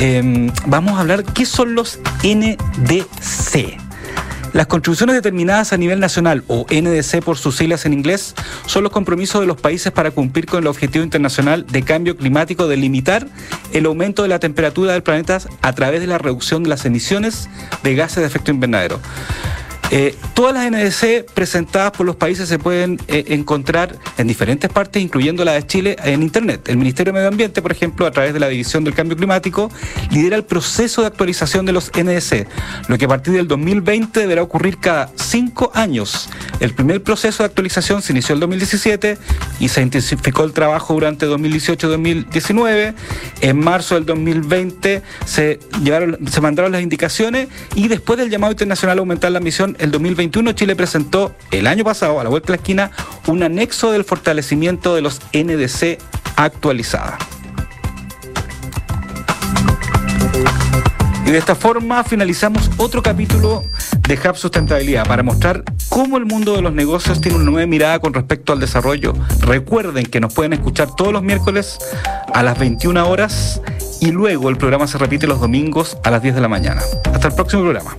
em, 0.00 0.50
vamos 0.64 0.96
a 0.96 1.00
hablar 1.00 1.24
qué 1.24 1.44
son 1.44 1.74
los 1.74 2.00
NDC. 2.22 3.83
Las 4.54 4.68
contribuciones 4.68 5.16
determinadas 5.16 5.72
a 5.72 5.76
nivel 5.76 5.98
nacional, 5.98 6.44
o 6.46 6.64
NDC 6.70 7.24
por 7.24 7.36
sus 7.36 7.56
siglas 7.56 7.86
en 7.86 7.92
inglés, 7.92 8.36
son 8.66 8.84
los 8.84 8.92
compromisos 8.92 9.40
de 9.40 9.48
los 9.48 9.60
países 9.60 9.90
para 9.90 10.12
cumplir 10.12 10.46
con 10.46 10.60
el 10.62 10.68
objetivo 10.68 11.04
internacional 11.04 11.66
de 11.66 11.82
cambio 11.82 12.16
climático 12.16 12.68
de 12.68 12.76
limitar 12.76 13.26
el 13.72 13.86
aumento 13.86 14.22
de 14.22 14.28
la 14.28 14.38
temperatura 14.38 14.92
del 14.92 15.02
planeta 15.02 15.40
a 15.60 15.72
través 15.72 16.00
de 16.02 16.06
la 16.06 16.18
reducción 16.18 16.62
de 16.62 16.68
las 16.68 16.84
emisiones 16.84 17.48
de 17.82 17.96
gases 17.96 18.18
de 18.18 18.26
efecto 18.26 18.52
invernadero. 18.52 19.00
Eh, 19.96 20.12
todas 20.34 20.52
las 20.54 20.68
NDC 20.68 21.24
presentadas 21.34 21.92
por 21.92 22.04
los 22.04 22.16
países 22.16 22.48
se 22.48 22.58
pueden 22.58 22.98
eh, 23.06 23.26
encontrar 23.28 23.96
en 24.18 24.26
diferentes 24.26 24.68
partes, 24.68 25.00
incluyendo 25.00 25.44
la 25.44 25.52
de 25.52 25.64
Chile, 25.68 25.94
en 26.02 26.20
Internet. 26.20 26.68
El 26.68 26.78
Ministerio 26.78 27.12
de 27.12 27.18
Medio 27.18 27.28
Ambiente, 27.28 27.62
por 27.62 27.70
ejemplo, 27.70 28.04
a 28.04 28.10
través 28.10 28.34
de 28.34 28.40
la 28.40 28.48
División 28.48 28.82
del 28.82 28.92
Cambio 28.92 29.16
Climático, 29.16 29.70
lidera 30.10 30.34
el 30.34 30.42
proceso 30.42 31.02
de 31.02 31.06
actualización 31.06 31.64
de 31.64 31.70
los 31.70 31.92
NDC, 31.96 32.48
lo 32.88 32.98
que 32.98 33.04
a 33.04 33.08
partir 33.08 33.34
del 33.34 33.46
2020 33.46 34.18
deberá 34.18 34.42
ocurrir 34.42 34.78
cada 34.78 35.12
cinco 35.14 35.70
años. 35.74 36.28
El 36.58 36.74
primer 36.74 37.00
proceso 37.00 37.44
de 37.44 37.46
actualización 37.46 38.02
se 38.02 38.12
inició 38.12 38.32
en 38.32 38.38
el 38.38 38.40
2017 38.40 39.18
y 39.60 39.68
se 39.68 39.80
intensificó 39.80 40.42
el 40.42 40.52
trabajo 40.52 40.94
durante 40.94 41.26
2018-2019. 41.28 42.94
En 43.42 43.58
marzo 43.60 43.94
del 43.94 44.06
2020 44.06 45.02
se, 45.24 45.60
llevaron, 45.84 46.18
se 46.28 46.40
mandaron 46.40 46.72
las 46.72 46.82
indicaciones 46.82 47.46
y 47.76 47.86
después 47.86 48.18
del 48.18 48.28
llamado 48.28 48.52
internacional 48.52 48.98
a 48.98 49.00
aumentar 49.00 49.30
la 49.30 49.38
misión 49.38 49.76
el 49.84 49.90
2021 49.90 50.52
Chile 50.52 50.74
presentó 50.74 51.34
el 51.50 51.66
año 51.66 51.84
pasado, 51.84 52.18
a 52.18 52.24
la 52.24 52.30
vuelta 52.30 52.48
de 52.48 52.52
la 52.52 52.56
esquina, 52.56 52.90
un 53.26 53.42
anexo 53.42 53.92
del 53.92 54.04
fortalecimiento 54.04 54.94
de 54.94 55.02
los 55.02 55.20
NDC 55.32 55.98
actualizada. 56.36 57.18
Y 61.26 61.30
de 61.30 61.38
esta 61.38 61.54
forma 61.54 62.02
finalizamos 62.04 62.70
otro 62.76 63.02
capítulo 63.02 63.62
de 64.08 64.14
Hub 64.14 64.36
Sustentabilidad 64.36 65.06
para 65.06 65.22
mostrar 65.22 65.64
cómo 65.88 66.16
el 66.16 66.26
mundo 66.26 66.54
de 66.54 66.62
los 66.62 66.72
negocios 66.72 67.20
tiene 67.20 67.36
una 67.36 67.50
nueva 67.50 67.66
mirada 67.66 67.98
con 67.98 68.12
respecto 68.12 68.52
al 68.52 68.60
desarrollo. 68.60 69.14
Recuerden 69.40 70.06
que 70.06 70.20
nos 70.20 70.34
pueden 70.34 70.52
escuchar 70.54 70.94
todos 70.96 71.12
los 71.12 71.22
miércoles 71.22 71.78
a 72.32 72.42
las 72.42 72.58
21 72.58 73.08
horas 73.08 73.60
y 74.00 74.10
luego 74.10 74.48
el 74.48 74.56
programa 74.56 74.86
se 74.86 74.98
repite 74.98 75.26
los 75.26 75.40
domingos 75.40 75.96
a 76.04 76.10
las 76.10 76.22
10 76.22 76.34
de 76.34 76.40
la 76.40 76.48
mañana. 76.48 76.82
Hasta 77.12 77.28
el 77.28 77.34
próximo 77.34 77.62
programa. 77.62 77.96